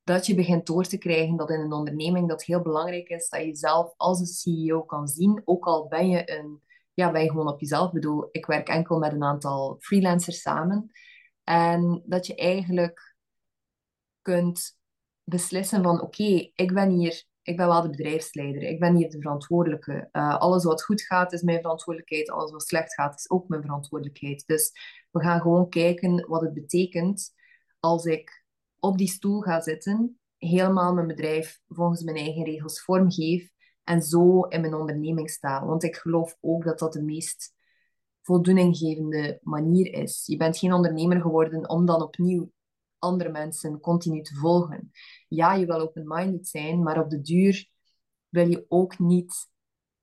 [0.04, 3.44] dat je begint door te krijgen dat in een onderneming dat heel belangrijk is dat
[3.44, 6.62] je zelf als een CEO kan zien, ook al ben je een,
[6.94, 7.88] ja, ben je gewoon op jezelf.
[7.88, 10.92] Ik bedoel, ik werk enkel met een aantal freelancers samen.
[11.50, 13.16] En dat je eigenlijk
[14.22, 14.78] kunt
[15.24, 19.22] beslissen van oké, ik ben hier, ik ben wel de bedrijfsleider, ik ben hier de
[19.22, 20.10] verantwoordelijke.
[20.12, 23.62] Uh, alles wat goed gaat is mijn verantwoordelijkheid, alles wat slecht gaat is ook mijn
[23.62, 24.44] verantwoordelijkheid.
[24.48, 24.72] Dus
[25.12, 27.34] we gaan gewoon kijken wat het betekent
[27.80, 28.46] als ik
[28.80, 33.50] op die stoel ga zitten, helemaal mijn bedrijf volgens mijn eigen regels vormgeef
[33.84, 35.66] en zo in mijn onderneming sta.
[35.66, 37.54] Want ik geloof ook dat dat de meest
[38.22, 40.24] voldoeninggevende manier is.
[40.26, 42.52] Je bent geen ondernemer geworden om dan opnieuw
[42.98, 44.92] andere mensen continu te volgen.
[45.28, 47.70] Ja, je wil open-minded zijn, maar op de duur
[48.30, 49.50] wil je ook niet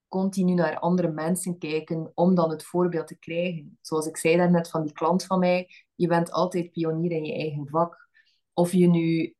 [0.09, 3.79] continu naar andere mensen kijken om dan het voorbeeld te krijgen.
[3.81, 7.35] Zoals ik zei daarnet van die klant van mij, je bent altijd pionier in je
[7.35, 8.09] eigen vak.
[8.53, 9.35] Of je nu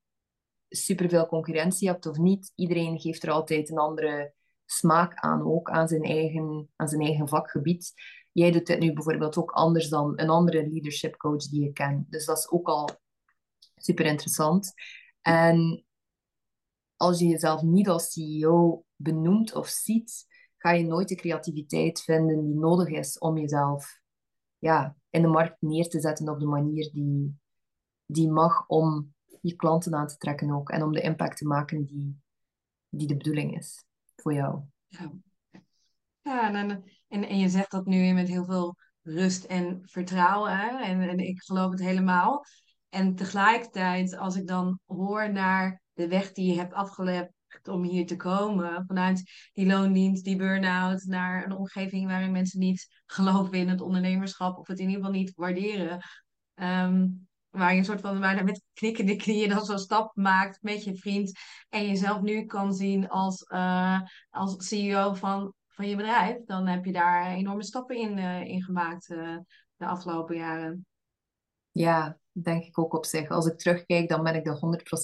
[0.69, 5.89] superveel concurrentie hebt of niet, iedereen geeft er altijd een andere smaak aan, ook aan
[5.89, 7.93] zijn eigen, aan zijn eigen vakgebied.
[8.37, 12.11] Jij doet dit nu bijvoorbeeld ook anders dan een andere leadership coach die je kent.
[12.11, 12.89] Dus dat is ook al
[13.77, 14.73] super interessant.
[15.21, 15.85] En
[16.97, 20.27] als je jezelf niet als CEO benoemt of ziet,
[20.57, 24.01] ga je nooit de creativiteit vinden die nodig is om jezelf
[24.59, 27.39] ja, in de markt neer te zetten op de manier die,
[28.07, 30.71] die mag om je klanten aan te trekken ook.
[30.71, 32.21] En om de impact te maken die,
[32.89, 33.85] die de bedoeling is
[34.17, 34.61] voor jou.
[34.87, 35.13] Ja,
[36.23, 36.51] ja
[37.09, 40.81] en je zegt dat nu met heel veel rust en vertrouwen.
[40.81, 42.45] En, en ik geloof het helemaal.
[42.89, 47.31] En tegelijkertijd, als ik dan hoor naar de weg die je hebt afgelegd
[47.63, 53.03] om hier te komen, vanuit die loondienst, die burn-out, naar een omgeving waarin mensen niet
[53.07, 56.01] geloven in het ondernemerschap of het in ieder geval niet waarderen.
[56.55, 57.07] Ehm,
[57.51, 60.97] waar je een soort van bijna met knikkende knieën dan zo'n stap maakt met je
[60.97, 61.39] vriend.
[61.69, 64.01] En jezelf nu kan zien als, uh,
[64.31, 66.45] als CEO van, van je bedrijf.
[66.45, 69.37] Dan heb je daar enorme stappen in, uh, in gemaakt uh,
[69.77, 70.87] de afgelopen jaren.
[71.71, 73.29] Ja, denk ik ook op zich.
[73.29, 74.59] Als ik terugkijk, dan ben ik er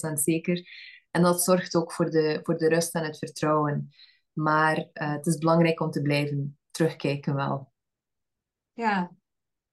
[0.09, 0.69] 100% zeker.
[1.11, 3.89] En dat zorgt ook voor de, voor de rust en het vertrouwen.
[4.33, 7.71] Maar het is belangrijk om te blijven terugkijken wel.
[8.73, 9.11] Ja,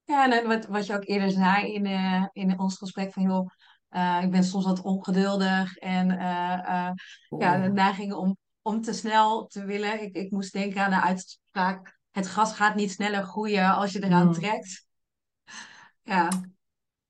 [0.04, 3.50] ja, en wat, wat je ook eerder zei in, uh, in ons gesprek van joh,
[3.90, 6.90] uh, ik ben soms wat ongeduldig en uh,
[7.38, 10.02] ja, de neiging om, om te snel te willen.
[10.02, 14.04] Ik, ik moest denken aan de uitspraak, het gas gaat niet sneller groeien als je
[14.04, 14.32] eraan mm.
[14.32, 14.86] trekt.
[16.02, 16.28] Ja.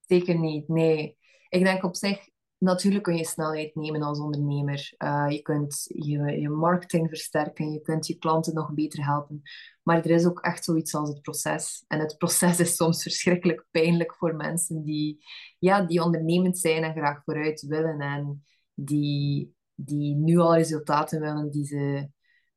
[0.00, 1.16] Zeker niet, nee.
[1.48, 2.30] Ik denk op zich,
[2.60, 4.94] Natuurlijk kun je snelheid nemen als ondernemer.
[4.98, 9.42] Uh, je kunt je, je marketing versterken, je kunt je klanten nog beter helpen.
[9.82, 11.84] Maar er is ook echt zoiets als het proces.
[11.88, 15.24] En het proces is soms verschrikkelijk pijnlijk voor mensen die,
[15.58, 18.00] ja, die ondernemend zijn en graag vooruit willen.
[18.00, 18.44] En
[18.74, 22.10] die, die nu al resultaten willen die ze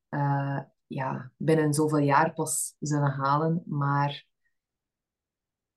[0.09, 3.63] uh, ja, binnen zoveel jaar pas zullen halen.
[3.65, 4.25] Maar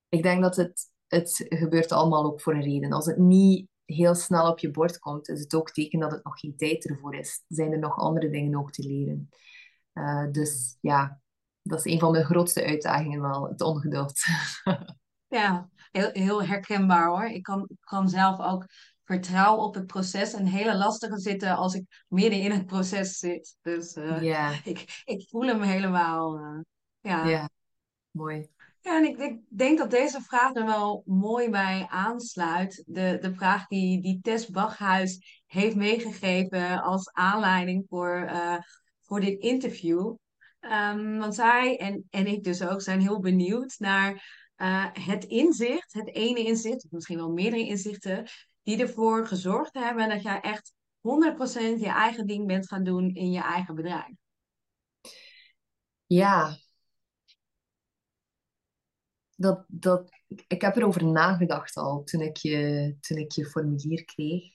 [0.08, 2.92] ik denk dat het, het gebeurt allemaal ook voor een reden.
[2.92, 6.24] Als het niet heel snel op je bord komt, is het ook teken dat het
[6.24, 7.44] nog geen tijd ervoor is.
[7.48, 9.28] Zijn er nog andere dingen ook te leren?
[9.94, 11.20] Uh, dus ja,
[11.62, 14.20] dat is een van mijn grootste uitdagingen wel, het ongeduld.
[15.38, 17.24] ja, heel, heel herkenbaar hoor.
[17.24, 18.66] Ik kan, kan zelf ook
[19.06, 23.56] vertrouwen op het proces en hele lastige zitten als ik midden in het proces zit.
[23.62, 24.66] Dus uh, yeah.
[24.66, 26.38] ik, ik voel hem helemaal.
[26.38, 26.60] Uh,
[27.00, 27.26] ja.
[27.26, 27.50] ja,
[28.10, 28.48] mooi.
[28.80, 32.82] Ja, en ik, ik, denk dat deze vraag er wel mooi bij aansluit.
[32.86, 38.56] De, de vraag die, die Tess Bachhuis heeft meegegeven als aanleiding voor, uh,
[39.00, 40.14] voor dit interview.
[40.60, 44.12] Um, want zij en, en ik dus ook zijn heel benieuwd naar
[44.56, 48.26] uh, het inzicht, het ene inzicht, of misschien wel meerdere inzichten,
[48.66, 53.30] die ervoor gezorgd hebben dat jij echt 100% je eigen ding bent gaan doen in
[53.30, 54.14] je eigen bedrijf.
[56.06, 56.56] Ja,
[59.36, 60.10] dat, dat,
[60.46, 64.54] ik heb erover nagedacht al toen ik, je, toen ik je formulier kreeg.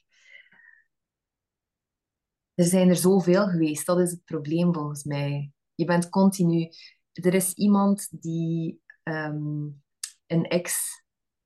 [2.53, 5.51] Er zijn er zoveel geweest, dat is het probleem volgens mij.
[5.75, 6.69] Je bent continu.
[7.11, 9.83] Er is iemand die, um,
[10.27, 10.47] een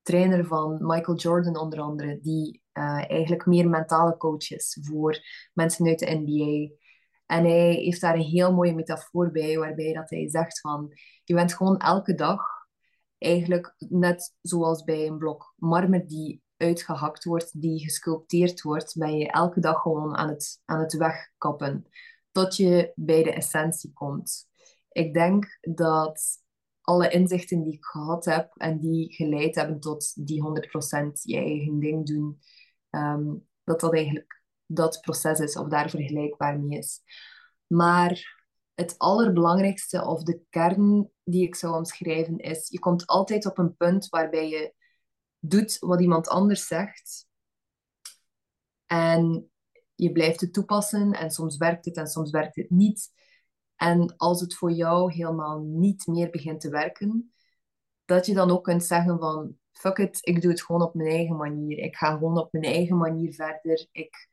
[0.05, 5.17] ex-trainer van Michael Jordan onder andere, die uh, eigenlijk meer mentale coach is voor
[5.53, 6.75] mensen uit de NBA.
[7.25, 10.93] En hij heeft daar een heel mooie metafoor bij, waarbij dat hij zegt van,
[11.23, 12.41] je bent gewoon elke dag
[13.17, 19.31] eigenlijk net zoals bij een blok marmer die uitgehakt wordt, die gesculpteerd wordt, ben je
[19.31, 21.87] elke dag gewoon aan het, aan het wegkappen
[22.31, 24.47] tot je bij de essentie komt.
[24.89, 26.43] Ik denk dat
[26.85, 31.79] alle inzichten die ik gehad heb en die geleid hebben tot die 100% je eigen
[31.79, 32.39] ding doen,
[32.89, 33.33] ehm,
[33.63, 37.01] dat dat eigenlijk dat proces is of daar vergelijkbaar mee is.
[37.67, 43.57] Maar het allerbelangrijkste of de kern die ik zou omschrijven is, je komt altijd op
[43.57, 44.73] een punt waarbij je
[45.39, 47.27] doet wat iemand anders zegt
[48.85, 49.49] en
[49.95, 53.11] je blijft het toepassen en soms werkt het en soms werkt het niet.
[53.75, 57.33] En als het voor jou helemaal niet meer begint te werken,
[58.05, 61.09] dat je dan ook kunt zeggen van fuck it, ik doe het gewoon op mijn
[61.09, 61.77] eigen manier.
[61.77, 63.87] Ik ga gewoon op mijn eigen manier verder.
[63.91, 64.27] Ik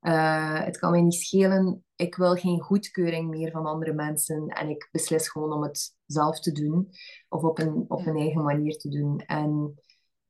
[0.00, 1.84] uh, het kan mij niet schelen.
[1.96, 4.48] Ik wil geen goedkeuring meer van andere mensen.
[4.48, 6.88] En ik beslis gewoon om het zelf te doen.
[7.28, 9.18] Of op een, op een eigen manier te doen.
[9.18, 9.74] En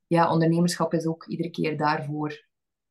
[0.06, 2.46] ja, ondernemerschap is ook iedere keer daarvoor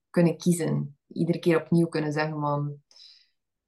[0.10, 0.98] kunnen kiezen.
[1.08, 2.82] Iedere keer opnieuw kunnen zeggen van...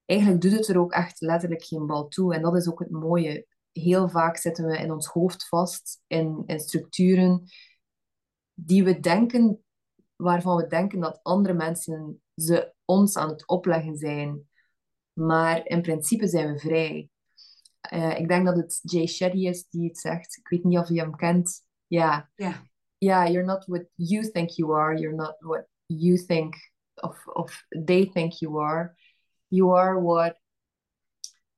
[0.06, 2.34] Eigenlijk doet het er ook echt letterlijk geen bal toe.
[2.34, 3.48] En dat is ook het mooie.
[3.72, 7.44] Heel vaak zitten we in ons hoofd vast in, in structuren
[8.54, 9.64] die we denken,
[10.16, 14.50] waarvan we denken dat andere mensen ze ons aan het opleggen zijn.
[15.14, 17.10] Maar in principe zijn we vrij.
[17.94, 20.38] Uh, ik denk dat het Jay Shetty is die het zegt.
[20.38, 21.62] Ik weet niet of je hem kent.
[21.88, 22.30] Ja.
[22.36, 22.64] Ja.
[22.98, 24.98] Yeah, you're not what you think you are.
[24.98, 26.56] You're not what you think
[26.96, 28.96] of, of they think you are.
[29.56, 30.40] You are what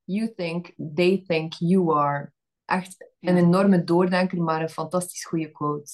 [0.04, 2.32] you think they think you are.
[2.66, 5.91] Echt een enorme doordenker, maar een fantastisch goede quote.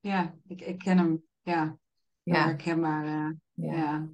[0.00, 1.22] Ja, ik, ik ken hem.
[1.42, 1.78] Ja,
[2.22, 2.44] ja.
[2.44, 3.04] herkenbaar.
[3.04, 3.74] Uh, ja.
[3.74, 4.08] ja.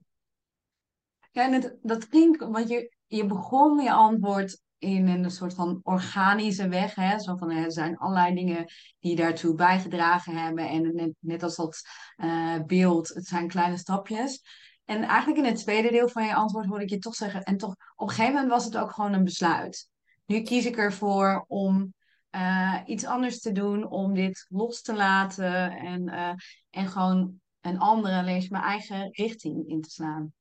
[1.32, 5.80] Ja, en het, dat klinkt, want je, je begon je antwoord in een soort van
[5.82, 6.94] organische weg.
[6.94, 7.18] Hè?
[7.18, 8.66] Zo van, er zijn allerlei dingen
[8.98, 10.68] die daartoe bijgedragen hebben.
[10.68, 11.80] En net, net als dat
[12.16, 14.42] uh, beeld, het zijn kleine stapjes.
[14.86, 17.42] En eigenlijk in het tweede deel van je antwoord hoorde ik je toch zeggen...
[17.42, 19.90] en toch, op een gegeven moment was het ook gewoon een besluit.
[20.26, 21.94] Nu kies ik ervoor om
[22.30, 25.70] uh, iets anders te doen, om dit los te laten...
[25.70, 26.32] en, uh,
[26.70, 30.32] en gewoon een andere, lees mijn eigen richting in te slaan.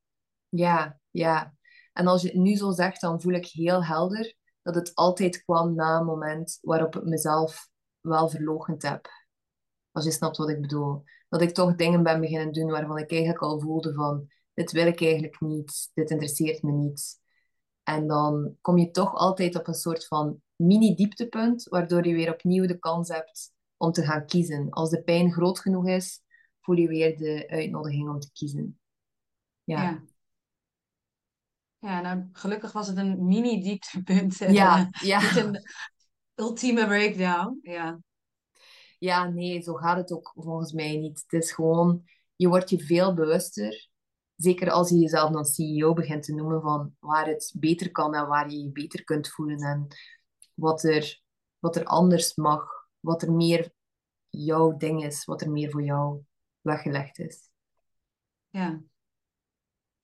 [0.50, 1.54] Ja, ja.
[1.94, 5.44] En als je het nu zo zegt, dan voel ik heel helder dat het altijd
[5.44, 7.68] kwam na een moment waarop ik mezelf
[8.02, 9.10] wel verlogend heb.
[9.92, 11.04] Als je snapt wat ik bedoel.
[11.30, 14.88] Dat ik toch dingen ben beginnen doen waarvan ik eigenlijk al voelde van, dit wil
[14.88, 17.20] ik eigenlijk niet, dit interesseert me niet.
[17.84, 22.66] En dan kom je toch altijd op een soort van mini-dieptepunt, waardoor je weer opnieuw
[22.66, 24.70] de kans hebt om te gaan kiezen.
[24.70, 26.22] Als de pijn groot genoeg is,
[26.62, 28.80] voel je weer de uitnodiging om te kiezen.
[29.64, 29.82] Ja.
[29.82, 30.04] ja.
[31.80, 34.38] Ja, nou, gelukkig was het een mini-dieptepunt.
[34.38, 35.22] Ja, ja.
[35.22, 35.62] Niet een
[36.36, 37.60] ultieme breakdown.
[37.62, 38.00] Ja.
[38.98, 41.24] ja, nee, zo gaat het ook volgens mij niet.
[41.28, 42.04] Het is gewoon,
[42.36, 43.90] je wordt je veel bewuster.
[44.36, 48.28] Zeker als je jezelf dan CEO begint te noemen van waar het beter kan en
[48.28, 49.60] waar je je beter kunt voelen.
[49.60, 49.88] En
[50.54, 51.22] wat er,
[51.60, 52.88] wat er anders mag.
[53.00, 53.72] Wat er meer
[54.30, 55.26] jouw ding is.
[55.26, 56.24] Wat er meer voor jou
[56.62, 57.50] weggelegd is.
[58.50, 58.82] Ja.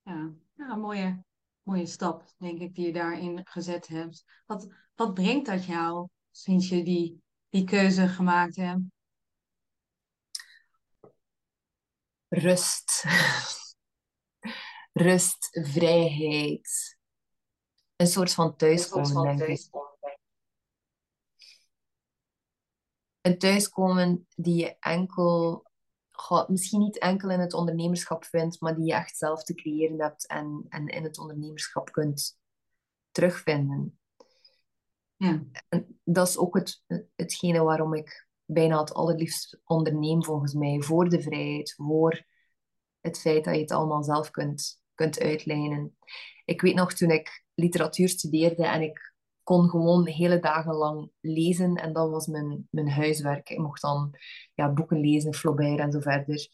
[0.02, 1.24] Ja, ja mooie,
[1.62, 4.24] mooie stap, denk ik, die je daarin gezet hebt.
[4.46, 8.82] Wat, wat brengt dat jou sinds je die, die keuze gemaakt hebt?
[12.28, 13.04] Rust.
[14.92, 16.98] Rust, vrijheid.
[17.96, 19.68] Een soort van thuiskomen, denk ik.
[23.20, 25.66] Een thuiskomen die je enkel
[26.46, 30.26] misschien niet enkel in het ondernemerschap vindt, maar die je echt zelf te creëren hebt
[30.26, 32.38] en, en in het ondernemerschap kunt
[33.10, 33.98] terugvinden.
[35.16, 35.42] Ja.
[35.68, 36.84] En dat is ook het,
[37.14, 40.80] hetgene waarom ik bijna het allerliefst onderneem, volgens mij.
[40.80, 42.24] Voor de vrijheid, voor
[43.00, 45.96] het feit dat je het allemaal zelf kunt, kunt uitlijnen.
[46.44, 49.12] Ik weet nog toen ik literatuur studeerde en ik
[49.42, 53.50] kon gewoon hele dagen lang lezen en dat was mijn, mijn huiswerk.
[53.50, 54.14] Ik mocht dan
[54.54, 56.48] ja, boeken lezen, Flaubert en zo verder.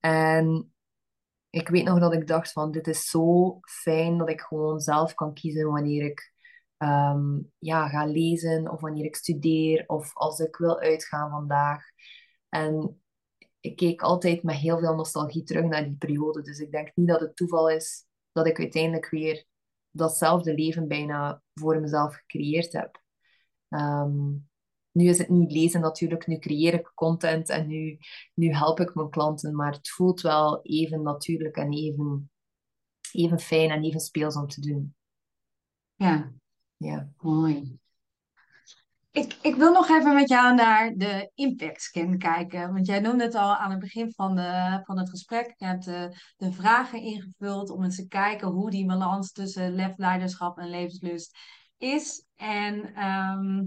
[0.00, 0.74] En
[1.50, 5.14] ik weet nog dat ik dacht van dit is zo fijn dat ik gewoon zelf
[5.14, 6.32] kan kiezen wanneer ik
[6.76, 11.82] ehm, ja, ga lezen of wanneer ik studeer of als ik wil uitgaan vandaag.
[12.48, 13.03] En
[13.64, 16.42] ik keek altijd met heel veel nostalgie terug naar die periode.
[16.42, 19.46] Dus ik denk niet dat het toeval is dat ik uiteindelijk weer
[19.90, 23.02] datzelfde leven bijna voor mezelf gecreëerd heb.
[23.68, 24.30] Ehm,
[24.90, 27.98] nu is het niet lezen natuurlijk, nu creëer ik content en nu,
[28.34, 32.30] nu help ik mijn klanten, maar het voelt wel even natuurlijk en even,
[33.12, 34.94] even fijn en even speels om te doen.
[35.94, 36.32] Ja,
[36.76, 37.12] ja.
[37.16, 37.78] mooi.
[39.14, 42.72] Ik, ik wil nog even met jou naar de impact scan kijken.
[42.72, 45.54] Want jij noemde het al aan het begin van, de, van het gesprek.
[45.56, 49.96] Je hebt de, de vragen ingevuld om eens te kijken hoe die balans tussen lef,
[49.96, 51.38] leiderschap en levenslust
[51.76, 52.26] is.
[52.36, 53.64] En ehm,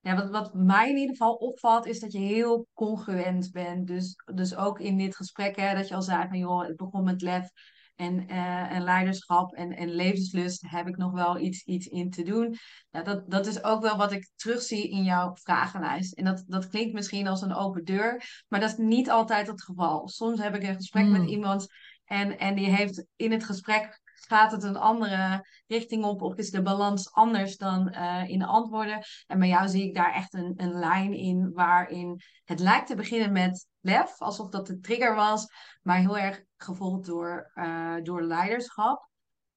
[0.00, 3.86] ja, wat, wat mij in ieder geval opvalt, is dat je heel congruent bent.
[3.86, 7.04] Dus, dus ook in dit gesprek, hè, dat je al zei van joh, het begon
[7.04, 7.50] met lef
[7.96, 12.22] en, uh, en leiderschap en, en levenslust heb ik nog wel iets, iets in te
[12.22, 12.56] doen.
[12.90, 16.12] Ja, dat, dat is ook wel wat ik terugzie in jouw vragenlijst.
[16.12, 19.62] En dat, dat klinkt misschien als een open deur, maar dat is niet altijd het
[19.62, 20.08] geval.
[20.08, 21.28] Soms heb ik een gesprek met hmm.
[21.28, 21.66] iemand
[22.04, 26.50] en, en die heeft in het gesprek gaat het een andere richting op of is
[26.50, 29.04] de balans anders dan uh, in de antwoorden?
[29.26, 32.94] En bij jou zie ik daar echt een, een lijn in waarin het lijkt te
[32.94, 35.46] beginnen met lef, alsof dat de trigger was,
[35.82, 39.08] maar heel erg gevolgd door, uh, door leiderschap.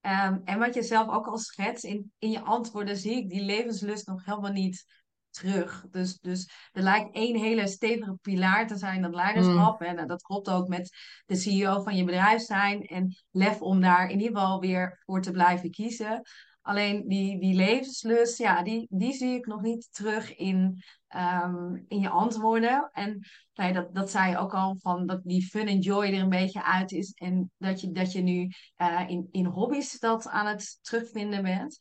[0.01, 3.41] Um, en wat je zelf ook al schetst, in, in je antwoorden zie ik die
[3.41, 4.85] levenslust nog helemaal niet
[5.29, 5.85] terug.
[5.89, 9.79] Dus, dus er lijkt één hele stevige pilaar te zijn, dat leiderschap.
[9.79, 9.85] Mm.
[9.85, 12.81] En dat klopt ook met de CEO van je bedrijf zijn.
[12.81, 16.21] En lef om daar in ieder geval weer voor te blijven kiezen.
[16.61, 21.99] Alleen die, die levenslust, ja, die, die zie ik nog niet terug in ehm, in
[21.99, 22.89] je antwoorden.
[22.93, 26.21] En nou dat, dat zei je ook al, van dat die fun en joy er
[26.21, 27.11] een beetje uit is.
[27.11, 31.77] En dat je, dat je nu uh, in, in hobby's dat aan het terugvinden bent.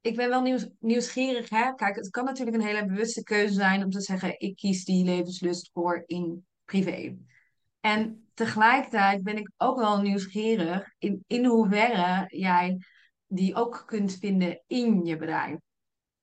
[0.00, 1.48] Ik ben wel nieuws, nieuwsgierig.
[1.48, 1.74] Hè?
[1.74, 5.04] Kijk, het kan natuurlijk een hele bewuste keuze zijn om te zeggen: ik kies die
[5.04, 7.16] levenslust voor in privé.
[7.80, 12.78] En tegelijkertijd ben ik ook wel nieuwsgierig in, in hoeverre jij
[13.26, 15.58] die ook kunt vinden in je bedrijf.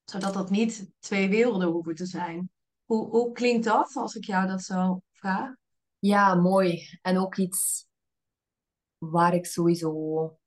[0.10, 2.52] Zodat dat niet twee werelden hoeven te zijn.
[2.86, 5.54] Hoe, hoe klinkt dat als ik jou dat zo vraag?
[6.00, 7.00] Ja, mooi.
[7.02, 7.88] En ook iets
[8.98, 10.38] waar ik sowieso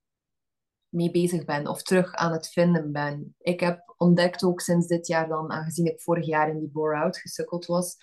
[0.89, 3.35] mee bezig ben of terug aan het vinden ben.
[3.39, 7.17] Ik heb ontdekt ook sinds dit jaar dan, aangezien ik vorig jaar in die bore-out
[7.17, 7.95] gesukkeld was,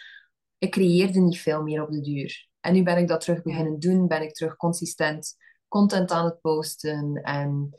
[0.59, 2.49] ik creëerde niet veel meer op de duur.
[2.61, 5.37] En nu ben ik dat terug beginnen doen, ben ik terug consistent
[5.69, 7.71] content aan het posten en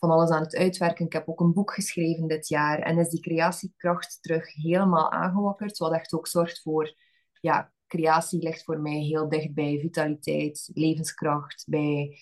[0.00, 1.06] van alles aan het uitwerken.
[1.06, 5.78] Ik heb ook een boek geschreven dit jaar en is die creatiekracht terug helemaal aangewakkerd,
[5.78, 6.94] wat echt ook zorgt voor,
[7.40, 12.18] ja, creatie ligt voor mij heel dicht bij vitaliteit, levenskracht, bij,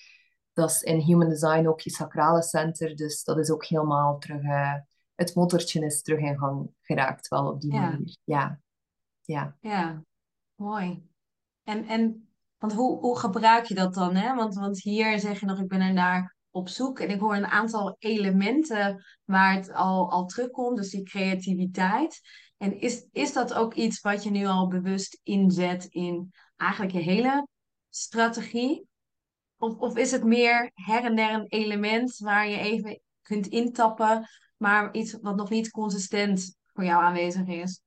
[0.53, 4.43] dat is in Human Design ook je sacrale center, dus dat is ook helemaal terug,
[4.43, 4.75] uh,
[5.15, 8.17] het motortje is terug in gang geraakt, wel op die manier.
[8.25, 8.61] Ja,
[9.23, 9.57] ja.
[9.61, 10.05] Ja,
[10.55, 11.09] mooi.
[11.65, 14.15] En, en want hoe, hoe gebruik je dat dan?
[14.15, 14.35] Hè?
[14.35, 17.01] Want, want hier zeg je nog, ik ben er naar op zoek.
[17.01, 20.77] En ik hoor een aantal elementen waar het al, al terugkomt.
[20.77, 22.21] Dus die creativiteit.
[22.57, 27.01] En is, is dat ook iets wat je nu al bewust inzet in eigenlijk je
[27.01, 27.49] hele
[27.89, 28.87] strategie?
[29.57, 34.29] Of, of is het meer her en der een element waar je even kunt intappen,
[34.57, 37.81] maar iets wat nog niet consistent voor jou aanwezig is?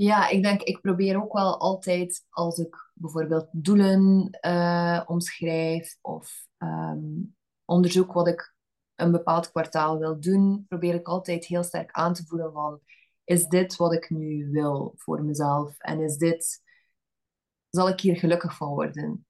[0.00, 6.46] Ja, ik denk, ik probeer ook wel altijd als ik bijvoorbeeld doelen uh, omschrijf of
[6.58, 8.54] um, onderzoek wat ik
[8.94, 12.80] een bepaald kwartaal wil doen, probeer ik altijd heel sterk aan te voelen van,
[13.24, 15.78] is dit wat ik nu wil voor mezelf?
[15.78, 16.62] En is dit,
[17.70, 19.26] zal ik hier gelukkig van worden?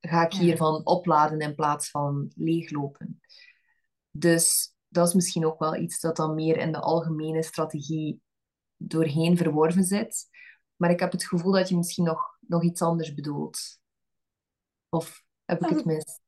[0.00, 3.20] Ga ik hiervan opladen in plaats van leeglopen?
[4.10, 8.20] Dus dat is misschien ook wel iets dat dan meer in de algemene strategie
[8.82, 10.28] doorheen verworven zit.
[10.76, 13.80] Maar ik heb het gevoel dat je misschien nog, nog iets anders bedoelt.
[14.88, 16.20] Of heb ik het mis?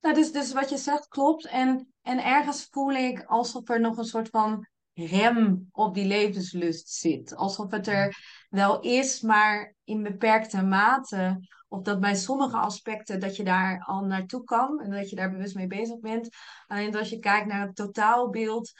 [0.00, 1.46] Nou, dus, dus wat je zegt klopt.
[1.46, 6.88] En, en ergens voel ik alsof er nog een soort van rem op die levenslust
[6.88, 7.34] zit.
[7.34, 8.16] Alsof het er
[8.48, 11.48] wel is, maar in beperkte mate.
[11.68, 15.30] Of dat bij sommige aspecten dat je daar al naartoe kan en dat je daar
[15.30, 16.28] bewust mee bezig bent.
[16.66, 18.72] Alleen als je kijkt naar het totaalbeeld,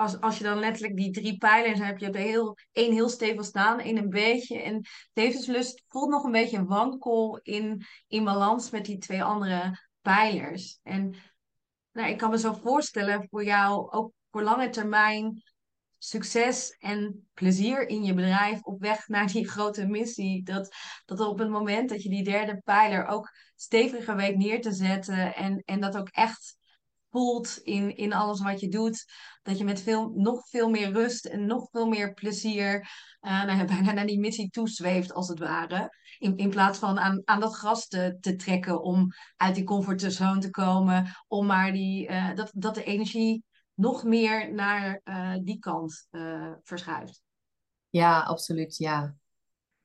[0.00, 3.44] als, als je dan letterlijk die drie pijlers hebt, je hebt heel, één heel stevig
[3.44, 4.62] staan, één een beetje.
[4.62, 10.78] En levenslust voelt nog een beetje wankel in, in balans met die twee andere pijlers.
[10.82, 11.14] En
[11.92, 15.42] nou, ik kan me zo voorstellen voor jou, ook voor lange termijn,
[15.98, 20.42] succes en plezier in je bedrijf op weg naar die grote missie.
[20.42, 20.74] Dat,
[21.04, 25.34] dat op het moment dat je die derde pijler ook steviger weet neer te zetten
[25.34, 26.58] en, en dat ook echt
[27.10, 29.04] voelt in, in alles wat je doet.
[29.42, 32.90] Dat je met veel, nog veel meer rust en nog veel meer plezier
[33.20, 35.98] uh, nou, bijna naar die missie toezweeft, als het ware.
[36.18, 40.40] In, in plaats van aan, aan dat gras te, te trekken om uit die comfortzone
[40.40, 41.16] te komen.
[41.26, 43.44] Om maar die, uh, dat, dat de energie
[43.74, 46.08] nog meer naar uh, die kant
[46.62, 47.22] verschuift.
[47.90, 48.76] Ja, absoluut.
[48.76, 49.14] Ja.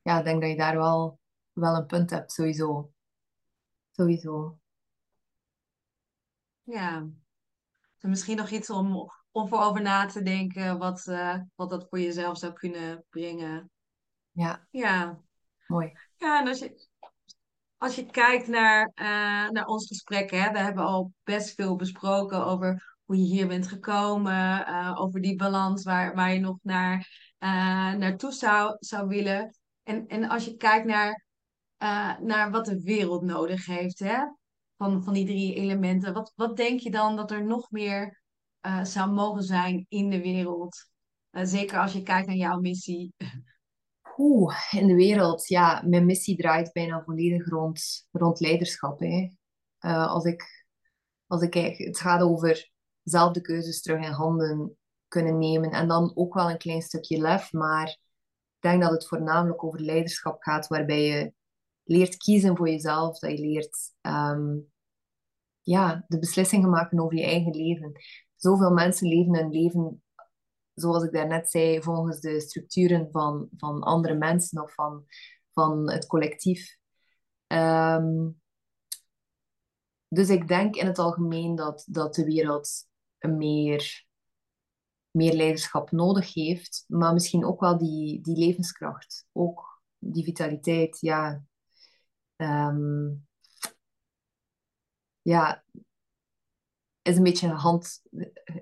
[0.02, 1.20] ja, ik denk dat je daar wel,
[1.54, 2.92] wel een punt hebt, sowieso.
[3.92, 4.60] Sowieso.
[6.66, 7.08] Ja.
[8.00, 12.00] misschien nog iets om, om voor over na te denken wat, uh, wat dat voor
[12.00, 13.72] jezelf zou kunnen brengen.
[14.32, 14.68] Ja.
[14.70, 15.20] Ja.
[15.68, 15.92] Mooi.
[16.18, 16.88] Ja, en als je,
[17.78, 22.46] als je kijkt naar, uh, naar ons gesprek, hè, we hebben al best veel besproken
[22.46, 27.08] over hoe je hier bent gekomen, uh, over die balans waar, waar je nog naar,
[27.98, 29.58] naartoe zou, zou willen.
[29.84, 31.26] En, en als je kijkt naar,
[32.22, 34.24] naar wat de wereld nodig heeft, hè,
[34.78, 36.14] van, van die drie elementen.
[36.14, 38.22] Wat, wat denk je dan dat er nog meer
[38.62, 40.90] uh, zou mogen zijn in de wereld?
[41.32, 43.14] Uh, zeker als je kijkt naar jouw missie.
[44.18, 45.48] Oeh, in de wereld.
[45.48, 49.00] Ja, mijn missie draait bijna volledig rond, rond leiderschap.
[49.00, 49.30] Hè.
[49.80, 50.66] Uh, als ik,
[51.28, 52.72] als ik kijk, het gaat over
[53.04, 55.72] zelf de keuzes terug in handen kunnen nemen.
[55.72, 57.52] En dan ook wel een klein stukje lef.
[57.52, 61.34] Maar ik denk dat het voornamelijk over leiderschap gaat, waarbij je
[61.86, 64.72] leert kiezen voor jezelf, dat je leert um,
[65.62, 67.92] ja, de beslissingen maken over je eigen leven.
[68.36, 70.04] Zoveel mensen leven hun leven,
[70.74, 75.06] zoals ik daarnet zei, volgens de structuren van, van andere mensen of van,
[75.54, 76.78] van het collectief.
[77.48, 78.42] Um,
[80.08, 82.70] dus ik denk in het algemeen dat, dat de wereld
[83.20, 84.06] meer
[85.16, 91.44] meer leiderschap nodig heeft, maar misschien ook wel die, die levenskracht, ook die vitaliteit, ja.
[92.38, 93.16] Ehm,
[95.22, 95.64] ja,
[97.02, 98.02] is een beetje hand,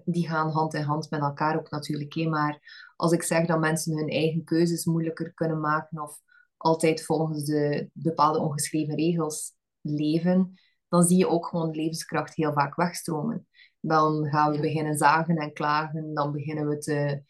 [0.06, 2.16] die gaan hand in hand met elkaar ook natuurlijk.
[2.16, 2.60] Maar
[2.96, 6.20] als ik zeg dat mensen hun eigen keuzes moeilijker kunnen maken of
[6.58, 10.54] altijd volgens de bepaalde ongeschreven regels leven,
[10.88, 13.48] dan zie je ook gewoon de levenskracht heel vaak wegstromen.
[13.80, 17.24] Dan gaan we beginnen zagen en klagen, dan beginnen we te,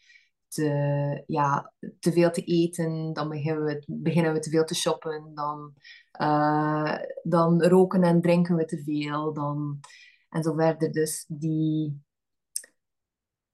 [0.48, 5.30] te, ja, te veel te eten, dan beginnen we, beginnen we te veel te shoppen,
[5.34, 5.74] dan,
[6.20, 9.80] uh, dan roken en drinken we te veel, dan,
[10.28, 10.92] en zo verder.
[10.92, 12.02] Dus die,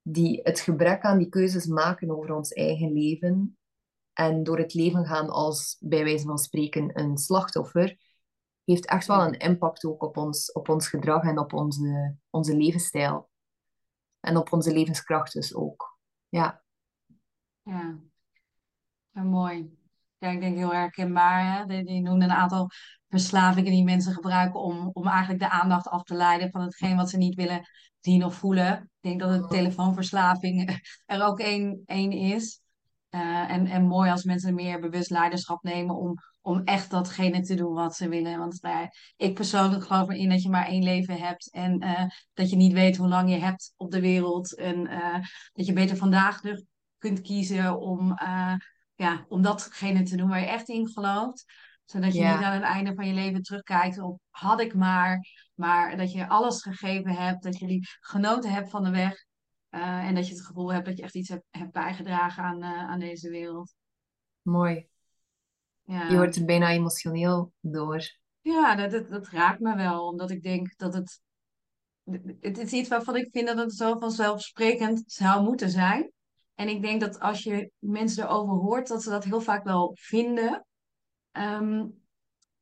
[0.03, 3.59] die, het gebrek aan die keuzes maken over ons eigen leven
[4.13, 7.99] en door het leven gaan als, bij wijze van spreken, een slachtoffer,
[8.65, 12.57] heeft echt wel een impact ook op ons, op ons gedrag en op onze, onze
[12.57, 13.29] levensstijl.
[14.21, 15.99] En op onze levenskracht dus ook.
[16.29, 16.63] Ja.
[17.63, 17.99] Ja,
[19.11, 19.80] ja mooi.
[20.21, 21.57] Ja, ik denk heel herkenbaar.
[21.57, 21.65] Hè?
[21.65, 22.71] Die, die noemde een aantal
[23.09, 27.11] verslavingen die mensen gebruiken om, om eigenlijk de aandacht af te leiden van hetgeen wat
[27.11, 27.69] ze niet willen
[28.01, 28.73] zien of voelen.
[28.83, 32.61] Ik denk dat de telefoonverslaving er ook één, één is.
[33.11, 37.55] Uh, en, en mooi als mensen meer bewust leiderschap nemen om, om echt datgene te
[37.55, 38.39] doen wat ze willen.
[38.39, 42.05] Want nou ja, ik persoonlijk geloof erin dat je maar één leven hebt en uh,
[42.35, 44.57] dat je niet weet hoe lang je hebt op de wereld.
[44.57, 45.15] En uh,
[45.53, 46.41] dat je beter vandaag
[46.99, 48.15] kunt kiezen om,
[49.01, 51.45] ja, om datgene te doen waar je echt in gelooft
[51.91, 55.27] zodat je niet aan het einde van je leven terugkijkt op had ik maar.
[55.55, 57.43] Maar dat je alles gegeven hebt.
[57.43, 59.25] Dat je genoten hebt van de weg.
[59.71, 62.63] Uh, en dat je het gevoel hebt dat je echt iets hebt, hebt bijgedragen aan,
[62.63, 63.75] uh, aan deze wereld.
[64.43, 64.89] Mooi.
[65.83, 66.09] Ja.
[66.09, 68.19] Je wordt er bijna emotioneel door.
[68.41, 70.07] Ja, dat, dat, dat, raakt me wel.
[70.07, 71.21] Omdat ik denk dat het...
[72.41, 76.13] Het is iets waarvan ik vind dat het zo vanzelfsprekend zou moeten zijn.
[76.61, 79.97] En ik denk dat als je mensen erover hoort, dat ze dat heel vaak wel
[80.01, 80.67] vinden.
[81.31, 81.87] Ehm,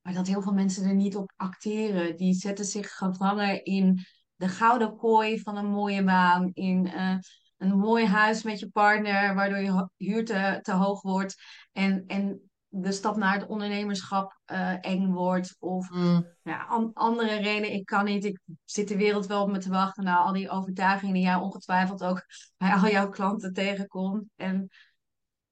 [0.00, 2.16] maar dat heel veel mensen er niet op acteren.
[2.16, 6.50] Die zetten zich gevangen in de gouden kooi van een mooie baan.
[6.52, 7.16] In uh,
[7.56, 11.42] een mooi huis met je partner, waardoor je huur te, te hoog wordt.
[11.72, 15.56] En, en de stap naar het ondernemerschap uh, eng wordt.
[15.58, 16.26] Of mm.
[16.42, 17.72] ja, an, andere redenen.
[17.72, 18.24] Ik kan niet.
[18.24, 20.04] Ik zit de wereld wel op me te wachten.
[20.04, 22.24] Nou, al die overtuigingen die jij ongetwijfeld ook
[22.56, 24.24] bij al jouw klanten tegenkomt.
[24.36, 24.68] En,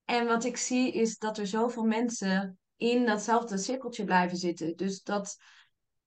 [0.05, 4.77] en wat ik zie is dat er zoveel mensen in datzelfde cirkeltje blijven zitten.
[4.77, 5.37] Dus dat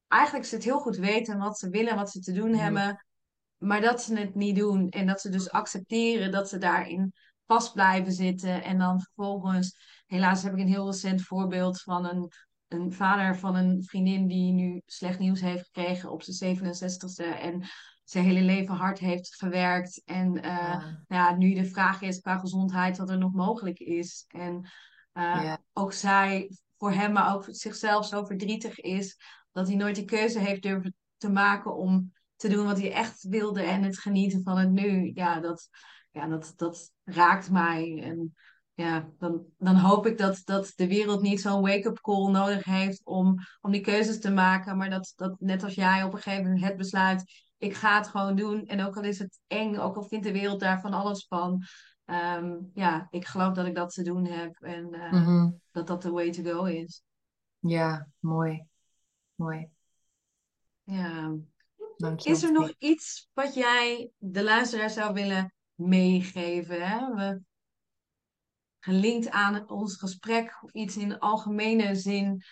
[0.08, 3.06] eigenlijk ze het heel goed weten wat ze willen, wat ze te doen hebben,
[3.58, 4.90] maar dat ze het niet doen.
[4.90, 7.14] En dat ze dus accepteren dat ze daarin
[7.52, 8.64] vast blijven zitten.
[8.64, 12.32] En dan vervolgens, helaas heb ik een heel recent voorbeeld van een,
[12.68, 17.40] een vader van een vriendin die nu slecht nieuws heeft gekregen op zijn 67ste.
[17.40, 17.64] En
[18.04, 20.02] zijn hele leven hard heeft gewerkt.
[20.06, 21.04] En uh, ja.
[21.08, 21.36] ja.
[21.36, 24.26] nu de vraag is qua gezondheid wat er nog mogelijk is.
[24.28, 24.70] En
[25.14, 29.18] uh, ook zij voor hem, maar ook zichzelf zo verdrietig is
[29.52, 33.24] dat hij nooit de keuze heeft durven te maken om te doen wat hij echt
[33.24, 35.12] wilde en het genieten van het nu.
[35.14, 35.70] Ja, dat,
[36.12, 38.02] ja, dat, dat raakt mij.
[38.04, 38.36] En
[38.74, 43.06] ja, dan, dan hoop ik dat, dat de wereld niet zo'n wake-up call nodig heeft
[43.06, 44.78] om, om die keuzes te maken.
[44.78, 48.08] Maar dat, dat net als jij op een gegeven moment het besluit, ik ga het
[48.08, 48.66] gewoon doen.
[48.66, 51.64] En ook al is het eng, ook al vindt de wereld daar van alles van.
[52.06, 56.12] Ehm, ja, ik geloof dat ik dat te doen heb en uh, dat dat de
[56.12, 57.04] way to go is.
[57.60, 58.66] Ja, mooi.
[59.36, 59.70] Mooi.
[60.84, 61.36] Ja.
[62.16, 66.88] Is er nog iets wat jij de luisteraar zou willen meegeven?
[66.88, 67.16] Hè?
[67.16, 67.42] We,
[68.80, 72.44] gelinkt aan ons gesprek iets in de algemene zin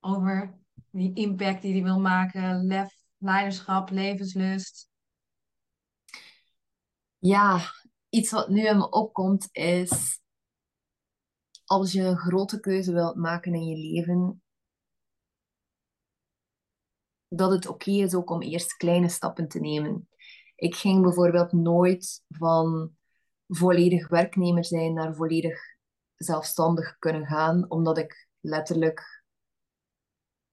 [0.00, 0.58] over
[0.90, 4.88] die impact die hij wil maken, lef, leiderschap, levenslust?
[7.18, 7.60] Ja,
[8.08, 10.20] iets wat nu in me opkomt is,
[11.64, 14.42] als je een grote keuze wilt maken in je leven,
[17.28, 20.07] dat het oké is ook om eerst kleine stappen te nemen.
[20.58, 22.92] Ik ging bijvoorbeeld nooit van
[23.46, 25.58] volledig werknemer zijn naar volledig
[26.16, 29.24] zelfstandig kunnen gaan, omdat ik letterlijk,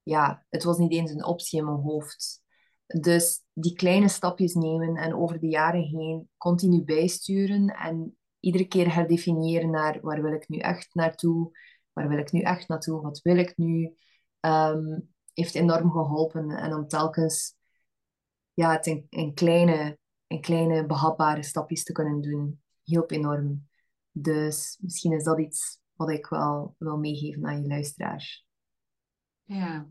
[0.03, 2.43] ja, het was niet eens een optie in mijn hoofd.
[2.85, 8.93] Dus die kleine stapjes nemen en over de jaren heen continu bijsturen en iedere keer
[8.93, 11.57] herdefiniëren naar waar wil ik nu echt naartoe,
[11.93, 13.95] waar wil ik nu echt naartoe, wat wil ik nu,
[14.39, 16.51] um, heeft enorm geholpen.
[16.51, 17.55] En om telkens
[18.55, 23.67] ja, het in, in, kleine, in kleine behapbare stapjes te kunnen doen, hielp enorm.
[24.11, 28.45] Dus misschien is dat iets wat ik wel wil meegeven aan je luisteraars.
[29.43, 29.87] Ja,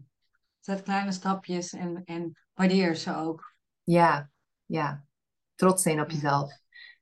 [0.61, 3.55] zet kleine stapjes en, en waardeer ze ook.
[3.83, 4.31] Ja,
[4.67, 5.05] ja.
[5.55, 6.53] Trots zijn op jezelf.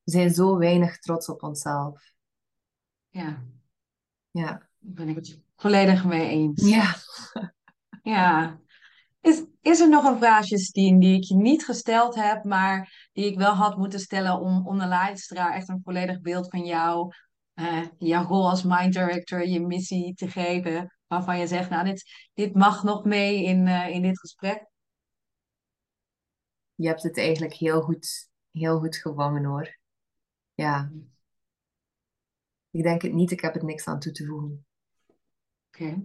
[0.03, 2.13] We zijn zo weinig trots op onszelf.
[3.09, 3.45] Ja,
[4.31, 4.45] Ja.
[4.45, 6.69] daar ben ik het volledig mee eens.
[6.69, 6.95] Ja.
[8.03, 8.61] Ja.
[9.63, 13.39] Is, er nog een vraag, Justine, die ik je niet gesteld heb, maar die ik
[13.39, 17.15] wel had moeten stellen om, om de luisteraar echt een volledig beeld van jou,
[17.55, 22.31] eh, jouw rol als mind director, je missie te geven, waarvan je zegt, nou, dit,
[22.35, 24.67] dit mag nog mee in, eh, in dit gesprek?
[26.75, 29.79] Je hebt het eigenlijk heel goed, heel goed gevangen hoor.
[30.55, 30.93] Ja.
[32.71, 34.67] Ik denk het niet, ik heb er niks aan toe te voegen.
[35.69, 36.03] Oké.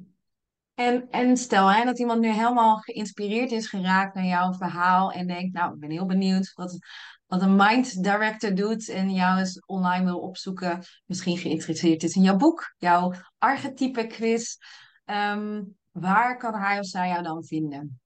[0.78, 5.28] En, en stel hè, dat iemand nu helemaal geïnspireerd is geraakt naar jouw verhaal en
[5.28, 6.78] denkt, nou, ik ben heel benieuwd wat,
[7.26, 12.22] wat een mind director doet en jou eens online wil opzoeken, misschien geïnteresseerd is in
[12.22, 14.58] jouw boek, jouw archetype quiz.
[15.06, 18.00] Ehm, waar kan hij of zij jou dan vinden?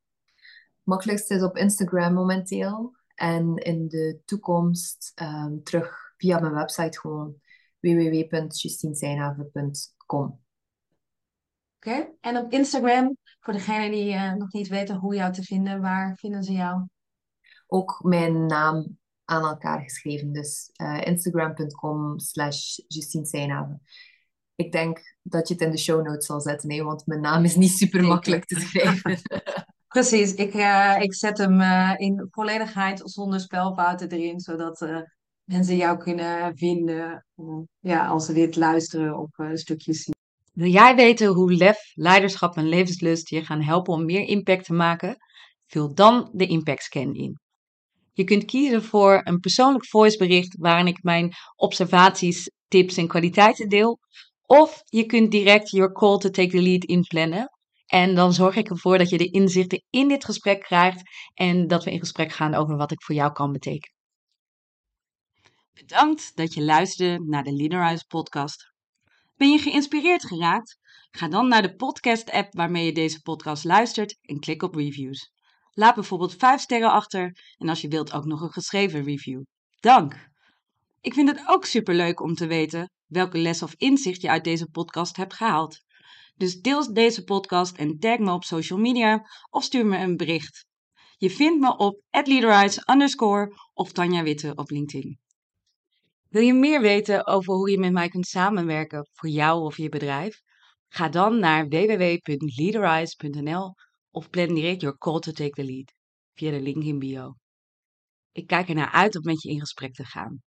[0.84, 2.95] Makkelijkst is op Instagram momenteel.
[3.15, 7.36] En in de toekomst ehm, terug via mijn website gewoon.
[11.86, 12.09] Oké.
[12.19, 16.17] En op Instagram, voor degenen die eh, nog niet weten hoe jou te vinden, waar
[16.17, 16.88] vinden ze jou?
[17.67, 20.32] Ook mijn naam aan elkaar geschreven.
[20.32, 23.79] Dus eh, instagram.com slash Justine.
[24.55, 27.43] Ik denk dat je het in de show notes zal zetten, hè, want mijn naam
[27.43, 29.17] is niet super makkelijk te schrijven.
[29.88, 31.61] Precies, ik, eh, ik zet hem
[31.97, 34.86] in volledigheid zonder spelfouten erin, zodat
[35.43, 37.25] mensen jou kunnen vinden
[37.79, 40.19] ja, als ze dit luisteren of stukjes zien.
[40.52, 44.74] Wil jij weten hoe lef, leiderschap en levenslust je gaan helpen om meer impact te
[44.74, 45.18] maken?
[45.68, 47.39] Vul dan de Impact Scan in.
[48.14, 53.99] Je kunt kiezen voor een persoonlijk voicebericht waarin ik mijn observaties, tips en kwaliteiten deel.
[54.41, 57.49] Of je kunt direct your call to take the lead inplannen.
[57.86, 61.02] En dan zorg ik ervoor dat je de inzichten in dit gesprek krijgt
[61.34, 63.95] en dat we in gesprek gaan over wat ik voor jou kan betekenen.
[65.74, 68.70] Bedankt dat je luisterde naar de Leaderize podcast.
[69.41, 70.77] Ben je geïnspireerd geraakt?
[71.11, 75.31] Ga dan naar de podcast-app waarmee je deze podcast luistert en klik op reviews.
[75.71, 79.41] Laat bijvoorbeeld 5 sterren achter en als je wilt ook nog een geschreven review.
[79.79, 80.29] Dank!
[80.99, 84.69] Ik vind het ook superleuk om te weten welke les of inzicht je uit deze
[84.69, 85.77] podcast hebt gehaald.
[86.35, 90.65] Dus deel deze podcast en tag me op social media of stuur me een bericht.
[91.17, 95.20] Je vindt me op @leaderize underscore of Tanja Witte op LinkedIn.
[96.32, 99.89] Wil je meer weten over hoe je met mij kunt samenwerken voor jou of je
[99.89, 100.41] bedrijf?
[100.88, 103.73] Ga dan naar www.leaderize.nl
[104.11, 105.93] of plan direct your call to take the lead
[106.34, 107.36] via de link in bio.
[108.32, 110.41] Ik kijk ernaar uit om met je in gesprek te gaan.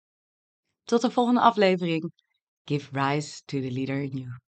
[0.84, 2.11] Tot de volgende aflevering.
[2.65, 4.41] Give rise to the leader in you.